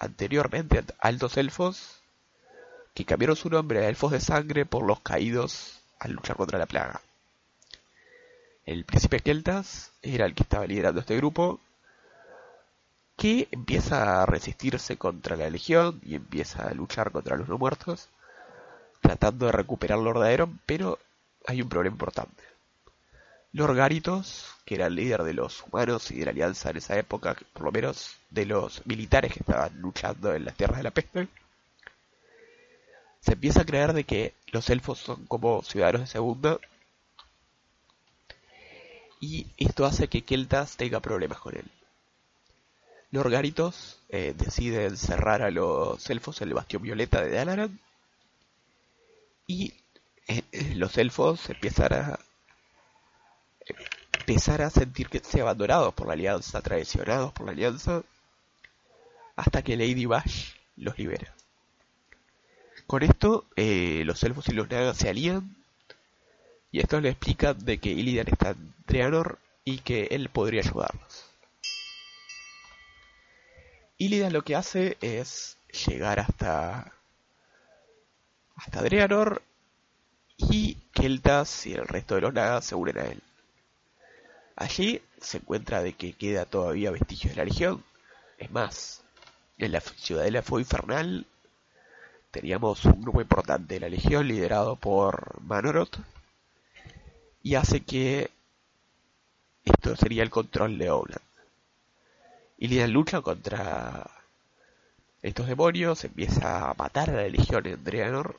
Anteriormente, 0.00 0.84
altos 0.98 1.38
elfos 1.38 2.02
que 2.92 3.06
cambiaron 3.06 3.36
su 3.36 3.48
nombre 3.48 3.86
a 3.86 3.88
elfos 3.88 4.12
de 4.12 4.20
sangre 4.20 4.66
por 4.66 4.84
los 4.84 5.00
caídos 5.00 5.80
al 5.98 6.12
luchar 6.12 6.36
contra 6.36 6.58
la 6.58 6.66
plaga. 6.66 7.00
El 8.64 8.84
príncipe 8.84 9.20
Keltas 9.20 9.90
era 10.02 10.24
el 10.24 10.34
que 10.34 10.44
estaba 10.44 10.66
liderando 10.66 11.00
este 11.00 11.16
grupo, 11.16 11.60
que 13.16 13.48
empieza 13.50 14.22
a 14.22 14.26
resistirse 14.26 14.96
contra 14.96 15.36
la 15.36 15.50
legión 15.50 16.00
y 16.04 16.14
empieza 16.14 16.68
a 16.68 16.74
luchar 16.74 17.10
contra 17.10 17.36
los 17.36 17.48
no 17.48 17.58
muertos, 17.58 18.08
tratando 19.00 19.46
de 19.46 19.52
recuperar 19.52 19.98
Lord 19.98 20.22
Aeron, 20.22 20.60
pero 20.64 20.98
hay 21.46 21.60
un 21.60 21.68
problema 21.68 21.94
importante. 21.94 22.42
Lord 23.52 23.76
Garitos, 23.76 24.46
que 24.64 24.76
era 24.76 24.86
el 24.86 24.94
líder 24.94 25.24
de 25.24 25.34
los 25.34 25.62
humanos 25.64 26.10
y 26.10 26.20
de 26.20 26.24
la 26.24 26.30
alianza 26.30 26.70
en 26.70 26.76
esa 26.78 26.96
época, 26.96 27.36
por 27.52 27.64
lo 27.64 27.72
menos 27.72 28.16
de 28.30 28.46
los 28.46 28.86
militares 28.86 29.32
que 29.32 29.40
estaban 29.40 29.78
luchando 29.80 30.34
en 30.34 30.44
las 30.44 30.54
tierras 30.54 30.78
de 30.78 30.84
la 30.84 30.90
peste, 30.90 31.28
se 33.20 33.32
empieza 33.32 33.62
a 33.62 33.66
creer 33.66 33.92
de 33.92 34.04
que 34.04 34.34
los 34.52 34.70
elfos 34.70 34.98
son 34.98 35.26
como 35.26 35.62
ciudadanos 35.62 36.02
de 36.02 36.06
segunda 36.06 36.58
y 39.22 39.46
esto 39.56 39.86
hace 39.86 40.08
que 40.08 40.24
Keltas 40.24 40.76
tenga 40.76 40.98
problemas 40.98 41.38
con 41.38 41.56
él. 41.56 41.64
Los 43.12 43.24
Garitos 43.28 44.00
eh, 44.08 44.34
decide 44.36 44.86
encerrar 44.86 45.42
a 45.42 45.52
los 45.52 46.10
elfos 46.10 46.42
en 46.42 46.48
el 46.48 46.54
bastión 46.54 46.82
violeta 46.82 47.22
de 47.22 47.30
Dalaran 47.30 47.78
y 49.46 49.74
eh, 50.26 50.42
eh, 50.50 50.74
los 50.74 50.98
elfos 50.98 51.48
empiezan 51.50 51.92
a 51.92 52.18
empezar 54.18 54.60
a 54.60 54.70
sentir 54.70 55.08
que 55.08 55.20
se 55.20 55.40
abandonados 55.40 55.94
por 55.94 56.08
la 56.08 56.14
alianza, 56.14 56.60
traicionados 56.60 57.32
por 57.32 57.46
la 57.46 57.52
alianza, 57.52 58.02
hasta 59.36 59.62
que 59.62 59.76
Lady 59.76 60.04
Bash 60.04 60.54
los 60.74 60.98
libera. 60.98 61.32
Con 62.88 63.04
esto, 63.04 63.46
los 63.56 64.24
elfos 64.24 64.48
y 64.48 64.52
los 64.52 64.68
nagas 64.68 64.96
se 64.96 65.08
alían 65.08 65.61
y 66.72 66.80
esto 66.80 67.00
le 67.00 67.10
explica 67.10 67.54
de 67.54 67.78
que 67.78 67.90
Illidan 67.90 68.28
está 68.28 68.50
en 68.50 68.74
Trianor 68.86 69.38
y 69.64 69.78
que 69.78 70.04
él 70.10 70.30
podría 70.30 70.62
ayudarnos. 70.62 71.26
Illidan 73.98 74.32
lo 74.32 74.42
que 74.42 74.56
hace 74.56 74.96
es 75.00 75.58
llegar 75.86 76.18
hasta 76.18 76.92
hasta 78.56 78.82
Dreanor 78.82 79.42
y 80.38 80.74
Keltas 80.92 81.66
y 81.66 81.74
el 81.74 81.86
resto 81.86 82.14
de 82.14 82.22
los 82.22 82.32
Nagas 82.34 82.64
se 82.64 82.74
unen 82.74 82.98
a 82.98 83.04
él. 83.04 83.22
Allí 84.56 85.02
se 85.20 85.38
encuentra 85.38 85.82
de 85.82 85.92
que 85.92 86.14
queda 86.14 86.46
todavía 86.46 86.90
vestigios 86.90 87.34
de 87.34 87.36
la 87.36 87.44
legión. 87.44 87.84
Es 88.38 88.50
más, 88.50 89.04
en 89.58 89.72
la 89.72 89.80
ciudadela 89.80 90.42
fue 90.42 90.62
infernal 90.62 91.26
teníamos 92.32 92.86
un 92.86 93.02
grupo 93.02 93.20
importante 93.20 93.74
de 93.74 93.80
la 93.80 93.88
Legión 93.90 94.26
liderado 94.26 94.76
por 94.76 95.40
Manoroth 95.42 95.98
y 97.42 97.54
hace 97.56 97.80
que 97.80 98.30
esto 99.64 99.96
sería 99.96 100.22
el 100.22 100.30
control 100.30 100.78
de 100.78 100.90
Oland. 100.90 101.20
Y 102.58 102.86
lucha 102.86 103.20
contra 103.22 104.08
estos 105.22 105.46
demonios, 105.46 106.04
empieza 106.04 106.70
a 106.70 106.74
matar 106.74 107.10
a 107.10 107.14
la 107.14 107.28
Legión 107.28 107.66
en 107.66 107.82
Draenor 107.82 108.38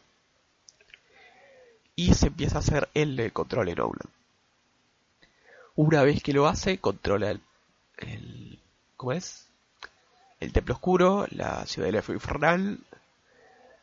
y 1.95 2.14
se 2.14 2.28
empieza 2.28 2.58
a 2.58 2.60
hacer 2.60 2.89
el 2.93 3.16
de 3.16 3.32
control 3.32 3.70
en 3.70 3.80
Oland. 3.80 4.10
Una 5.76 6.04
vez 6.04 6.22
que 6.22 6.34
lo 6.34 6.47
hace, 6.47 6.78
controla 6.78 7.32
el, 7.32 7.41
el 7.97 8.60
¿cómo 8.95 9.14
es? 9.14 9.47
El 10.39 10.54
Templo 10.54 10.76
Oscuro, 10.76 11.26
la 11.32 11.66
Ciudad 11.66 11.89
del 11.89 12.16
Infernal, 12.16 12.80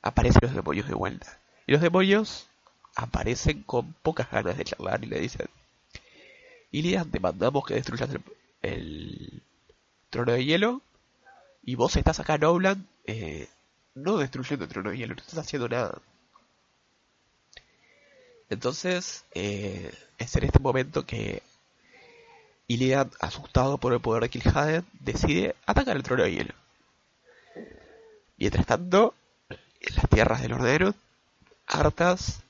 aparecen 0.02 0.40
los 0.42 0.54
demonios 0.54 0.86
de 0.86 0.94
vuelta. 0.94 1.38
Y 1.66 1.72
los 1.72 1.80
demonios 1.80 2.49
aparecen 3.02 3.62
con 3.62 3.92
pocas 4.02 4.30
ganas 4.30 4.56
de 4.56 4.64
charlar 4.64 5.02
y 5.04 5.08
le 5.08 5.20
dicen, 5.20 5.48
Ilian, 6.72 7.10
te 7.10 7.20
mandamos 7.20 7.64
que 7.64 7.74
destruyas 7.74 8.10
el, 8.62 9.42
trono 10.10 10.32
de 10.32 10.44
hielo 10.44 10.82
y 11.64 11.74
vos 11.74 11.96
estás 11.96 12.20
acá 12.20 12.34
en 12.34 12.86
eh, 13.06 13.48
no 13.94 14.18
destruyendo 14.18 14.64
el 14.64 14.70
trono 14.70 14.90
de 14.90 14.98
hielo, 14.98 15.14
no 15.14 15.20
estás 15.20 15.38
haciendo 15.38 15.68
nada. 15.68 16.00
Entonces, 18.48 19.24
eh, 19.32 19.94
es 20.18 20.36
en 20.36 20.44
este 20.44 20.58
momento 20.58 21.06
que 21.06 21.42
Ilian, 22.66 23.10
asustado 23.20 23.78
por 23.78 23.92
el 23.92 24.00
poder 24.00 24.24
de 24.24 24.30
Kil'jaeden, 24.30 24.86
decide 25.00 25.54
atacar 25.66 25.96
el 25.96 26.02
trono 26.02 26.24
de 26.24 26.32
hielo. 26.32 26.54
Mientras 28.36 28.66
tanto, 28.66 29.14
en 29.48 29.96
las 29.96 30.08
tierras 30.08 30.42
del 30.42 30.52
Ordenero, 30.52 30.94
Arthas 31.66 32.42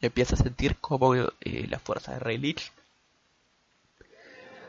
empieza 0.00 0.34
a 0.34 0.38
sentir 0.38 0.76
como 0.76 1.14
eh, 1.14 1.28
la 1.68 1.78
fuerza 1.78 2.12
de 2.12 2.20
Rey 2.20 2.38
Lich 2.38 2.72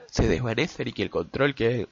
se 0.09 0.27
desvanece 0.27 0.83
y 0.85 0.91
que 0.91 1.03
el 1.03 1.09
control 1.09 1.55
que 1.55 1.87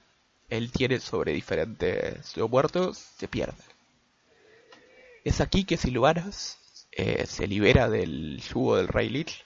él 0.49 0.71
tiene 0.71 0.99
sobre 0.99 1.33
diferentes 1.33 2.35
muertos 2.37 2.97
se 2.97 3.27
pierde. 3.27 3.63
Es 5.23 5.41
aquí 5.41 5.63
que 5.63 5.77
Silvanas 5.77 6.57
eh, 6.91 7.25
se 7.25 7.47
libera 7.47 7.89
del 7.89 8.41
yugo 8.41 8.77
del 8.77 8.87
Rey 8.87 9.09
Lich 9.09 9.45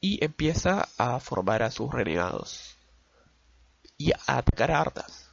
y 0.00 0.22
empieza 0.22 0.88
a 0.98 1.20
formar 1.20 1.62
a 1.62 1.70
sus 1.70 1.92
renegados 1.92 2.76
y 3.96 4.12
a 4.12 4.18
atacar 4.38 4.70
a 4.70 4.80
Arthas. 4.80 5.30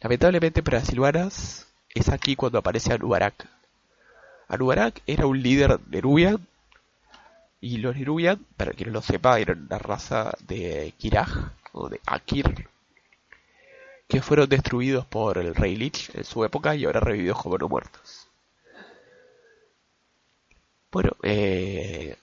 Lamentablemente 0.00 0.62
para 0.62 0.84
Silvanas 0.84 1.66
es 1.90 2.08
aquí 2.08 2.34
cuando 2.36 2.58
aparece 2.58 2.92
Anubarak. 2.92 3.46
Anubarak 4.52 5.00
era 5.06 5.24
un 5.26 5.42
líder 5.42 5.78
de 5.78 5.96
Nerubian, 5.96 6.46
y 7.62 7.78
los 7.78 7.96
Nerubian, 7.96 8.44
para 8.58 8.72
quien 8.72 8.90
no 8.90 8.94
lo 8.94 9.02
sepa, 9.02 9.40
eran 9.40 9.66
la 9.70 9.78
raza 9.78 10.34
de 10.40 10.92
Kiraj, 10.98 11.52
o 11.72 11.88
de 11.88 12.00
Akir, 12.04 12.68
que 14.06 14.20
fueron 14.20 14.50
destruidos 14.50 15.06
por 15.06 15.38
el 15.38 15.54
rey 15.54 15.74
Lich 15.74 16.10
en 16.14 16.24
su 16.24 16.44
época 16.44 16.76
y 16.76 16.84
ahora 16.84 17.00
revividos 17.00 17.40
como 17.40 17.56
no 17.56 17.66
muertos. 17.66 18.28
Bueno, 20.90 21.12
eh, 21.22 22.18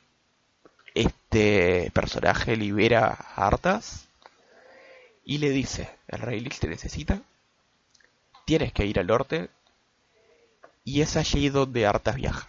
este 0.94 1.90
personaje 1.96 2.56
libera 2.56 3.08
a 3.08 3.48
Arthas 3.48 4.08
y 5.26 5.40
le 5.40 5.50
dice, 5.50 5.90
el 6.08 6.20
rey 6.20 6.42
Lich 6.42 6.60
te 6.60 6.68
necesita, 6.68 7.24
tienes 8.46 8.72
que 8.72 8.86
ir 8.86 9.00
al 9.00 9.08
norte 9.08 9.50
y 10.84 11.02
es 11.02 11.16
allí 11.18 11.50
donde 11.50 11.86
Arthas 11.86 12.16
viaja. 12.16 12.48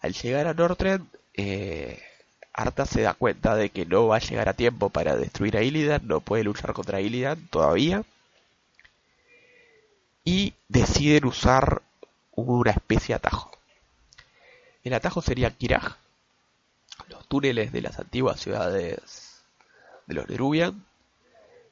Al 0.00 0.12
llegar 0.14 0.46
a 0.46 0.54
Northrend, 0.54 1.06
eh, 1.34 2.02
Arthas 2.52 2.90
se 2.90 3.02
da 3.02 3.14
cuenta 3.14 3.54
de 3.54 3.70
que 3.70 3.84
no 3.86 4.06
va 4.06 4.16
a 4.16 4.20
llegar 4.20 4.48
a 4.48 4.54
tiempo 4.54 4.88
para 4.90 5.16
destruir 5.16 5.56
a 5.56 5.62
Illidan, 5.62 6.06
no 6.06 6.20
puede 6.20 6.44
luchar 6.44 6.72
contra 6.72 7.00
Illidan 7.00 7.46
todavía. 7.48 8.04
Y 10.24 10.54
deciden 10.68 11.26
usar 11.26 11.82
una 12.32 12.70
especie 12.70 13.14
de 13.14 13.16
atajo. 13.16 13.50
El 14.84 14.94
atajo 14.94 15.22
sería 15.22 15.50
Kiraj, 15.50 15.96
los 17.08 17.26
túneles 17.28 17.72
de 17.72 17.82
las 17.82 17.98
antiguas 17.98 18.40
ciudades 18.40 19.42
de 20.06 20.14
los 20.14 20.28
Nerubian, 20.28 20.84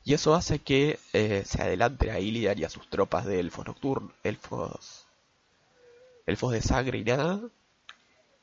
y 0.05 0.12
eso 0.12 0.34
hace 0.34 0.59
que 0.59 0.98
eh, 1.14 1.44
se 1.46 1.62
adelante 1.62 2.11
a 2.11 2.20
Illidan 2.20 2.59
y 2.59 2.64
a 2.64 2.70
sus 2.70 2.88
tropas 2.90 3.24
de 3.24 3.40
elfos 3.40 3.66
nocturnos, 3.66 4.12
elfos 4.22 5.07
elfos 6.26 6.52
de 6.52 6.61
sangre 6.61 6.98
y 6.98 7.05
nada, 7.05 7.40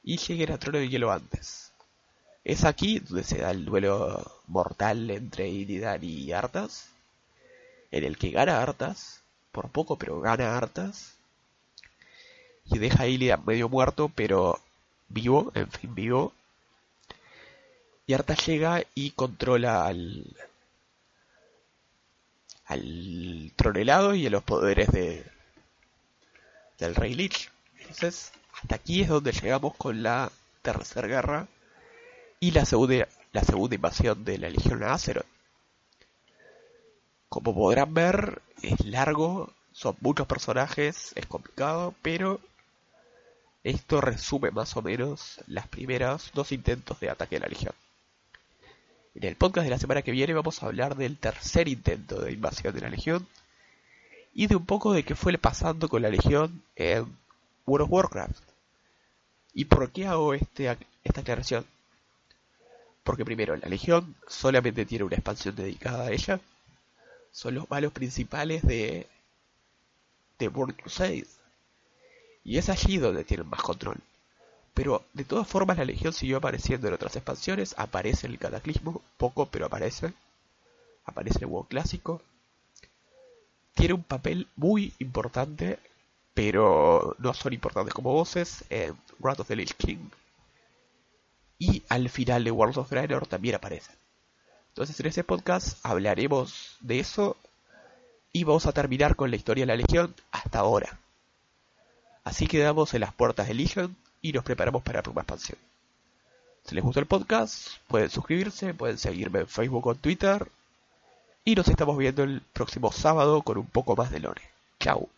y 0.04 0.18
lleguen 0.18 0.52
a 0.52 0.58
Trono 0.58 0.80
de 0.80 0.90
Hielo 0.90 1.12
antes. 1.12 1.72
Es 2.44 2.66
aquí 2.66 3.00
donde 3.00 3.24
se 3.24 3.38
da 3.38 3.52
el 3.52 3.66
duelo 3.66 4.42
mortal 4.48 5.10
entre 5.12 5.50
Illidan 5.50 6.04
y 6.04 6.32
Arthas, 6.32 6.90
en 7.92 8.04
el 8.06 8.18
que 8.18 8.32
gana 8.32 8.62
Arthas, 8.62 9.22
por 9.52 9.70
poco 9.70 9.98
pero 9.98 10.20
gana 10.20 10.58
Arthas, 10.58 11.14
y 12.66 12.80
deja 12.80 13.04
a 13.04 13.08
Illidan 13.08 13.46
medio 13.46 13.70
muerto 13.70 14.12
pero 14.14 14.60
vivo, 15.10 15.52
en 15.54 15.70
fin 15.70 15.94
vivo, 15.94 16.34
y 18.08 18.14
Arthas 18.14 18.48
llega 18.48 18.84
y 18.96 19.12
controla 19.12 19.86
al 19.86 20.26
al 22.66 23.52
tronelado 23.56 24.16
y 24.16 24.28
a 24.28 24.30
los 24.30 24.44
poderes 24.44 24.90
de 24.92 25.26
del 26.80 26.96
rey 26.96 27.14
Lich. 27.14 27.52
Entonces, 27.80 28.32
hasta 28.54 28.76
aquí 28.76 29.02
es 29.02 29.08
donde 29.08 29.32
llegamos 29.32 29.76
con 29.76 30.04
la 30.04 30.32
tercera 30.62 31.08
guerra 31.08 31.48
y 32.40 32.52
la 32.52 32.66
segunda, 32.66 33.08
la 33.32 33.44
segunda 33.44 33.76
invasión 33.76 34.26
de 34.26 34.38
la 34.38 34.50
Legión 34.50 34.84
Azeroth. 34.84 35.26
Como 37.30 37.54
podrán 37.54 37.94
ver, 37.94 38.42
es 38.62 38.84
largo, 38.84 39.54
son 39.72 39.96
muchos 40.02 40.28
personajes, 40.28 41.14
es 41.16 41.26
complicado, 41.28 41.94
pero 42.02 42.42
esto 43.64 44.02
resume 44.02 44.52
más 44.52 44.76
o 44.76 44.82
menos 44.82 45.40
las 45.48 45.68
primeras 45.68 46.32
dos 46.34 46.52
intentos 46.52 47.00
de 47.00 47.10
ataque 47.10 47.36
de 47.36 47.42
la 47.42 47.48
Legión. 47.48 47.74
En 49.14 49.26
el 49.26 49.36
podcast 49.36 49.66
de 49.66 49.72
la 49.72 49.78
semana 49.78 50.04
que 50.04 50.12
viene 50.12 50.34
vamos 50.34 50.64
a 50.64 50.68
hablar 50.68 50.96
del 50.96 51.18
tercer 51.18 51.68
intento 51.68 52.22
de 52.22 52.32
invasión 52.32 52.74
de 52.74 52.80
la 52.80 52.90
Legión 52.90 53.28
y 54.34 54.48
de 54.48 54.56
un 54.56 54.66
poco 54.66 54.94
de 54.94 55.04
qué 55.04 55.16
fue 55.16 55.38
pasando 55.38 55.90
con 55.90 56.02
la 56.02 56.10
Legión 56.10 56.64
en 56.78 57.06
World 57.66 57.86
of 57.86 57.92
Warcraft. 57.92 58.42
¿Y 59.54 59.66
por 59.66 59.92
qué 59.92 60.08
hago 60.08 60.34
este, 60.34 60.78
esta 61.04 61.22
aclaración? 61.22 61.66
Porque 63.04 63.26
primero, 63.26 63.58
la 63.58 63.68
Legión 63.68 64.16
solamente 64.28 64.86
tiene 64.86 65.04
una 65.04 65.18
expansión 65.18 65.58
dedicada 65.58 66.06
a 66.06 66.12
ella. 66.12 66.40
Son 67.34 67.54
los 67.54 67.70
malos 67.70 67.92
principales 67.92 68.62
de, 68.64 69.08
de 70.40 70.48
World 70.48 70.78
Crusade. 70.78 71.28
Y 72.46 72.58
es 72.58 72.70
allí 72.70 72.98
donde 72.98 73.26
tienen 73.26 73.50
más 73.50 73.62
control. 73.62 73.98
Pero 74.74 75.04
de 75.14 75.26
todas 75.26 75.48
formas 75.48 75.78
la 75.78 75.86
Legión 75.86 76.14
siguió 76.14 76.38
apareciendo 76.38 76.88
en 76.88 76.94
otras 76.94 77.16
expansiones. 77.16 77.76
Aparece 77.78 78.28
en 78.28 78.34
el 78.34 78.40
Cataclismo, 78.40 79.02
poco 79.18 79.48
pero 79.48 79.66
aparece. 79.66 80.14
Aparece 81.06 81.40
en 81.40 81.44
el 81.44 81.50
WoW 81.50 81.68
clásico. 81.68 82.22
Tiene 83.74 83.94
un 83.94 84.04
papel 84.04 84.48
muy 84.56 84.94
importante 85.00 85.80
pero 86.34 87.16
no 87.20 87.34
son 87.34 87.54
importantes 87.54 87.94
como 87.94 88.14
voces 88.14 88.64
en 88.70 88.96
Wrath 89.20 89.42
of 89.42 89.48
the 89.48 89.56
Lich 89.56 89.74
King. 89.76 90.10
Y 91.60 91.84
al 91.90 92.10
final 92.10 92.44
de 92.44 92.52
World 92.52 92.78
of 92.78 92.90
Draenor 92.90 93.28
también 93.28 93.56
aparecen. 93.56 93.96
Entonces 94.70 95.00
en 95.00 95.08
este 95.08 95.24
podcast 95.24 95.78
hablaremos 95.84 96.78
de 96.80 97.00
eso 97.00 97.38
y 98.32 98.46
vamos 98.46 98.66
a 98.66 98.72
terminar 98.72 99.16
con 99.16 99.30
la 99.30 99.36
historia 99.36 99.64
de 99.64 99.68
la 99.68 99.76
Legión 99.76 100.16
hasta 100.32 100.60
ahora. 100.60 100.98
Así 102.24 102.48
quedamos 102.48 102.94
en 102.94 103.02
las 103.02 103.14
puertas 103.14 103.48
de 103.48 103.54
Legion 103.54 103.96
y 104.22 104.32
nos 104.32 104.44
preparamos 104.44 104.84
para 104.84 105.00
la 105.00 105.04
próxima 105.04 105.22
expansión. 105.22 105.58
Si 106.64 106.76
les 106.76 106.84
gustó 106.84 107.00
el 107.00 107.08
podcast, 107.08 107.68
pueden 107.88 108.10
suscribirse, 108.10 108.74
pueden 108.74 108.98
seguirme 108.98 109.40
en 109.40 109.48
Facebook 109.48 109.88
o 109.88 109.96
Twitter. 109.96 110.48
Y 111.44 111.56
nos 111.56 111.68
estamos 111.68 111.98
viendo 111.98 112.24
el 112.24 112.42
próximo 112.54 112.92
sábado 112.92 113.42
con 113.42 113.58
un 113.58 113.66
poco 113.66 113.96
más 113.96 114.12
de 114.12 114.20
lore. 114.20 114.42
Chao. 114.80 115.10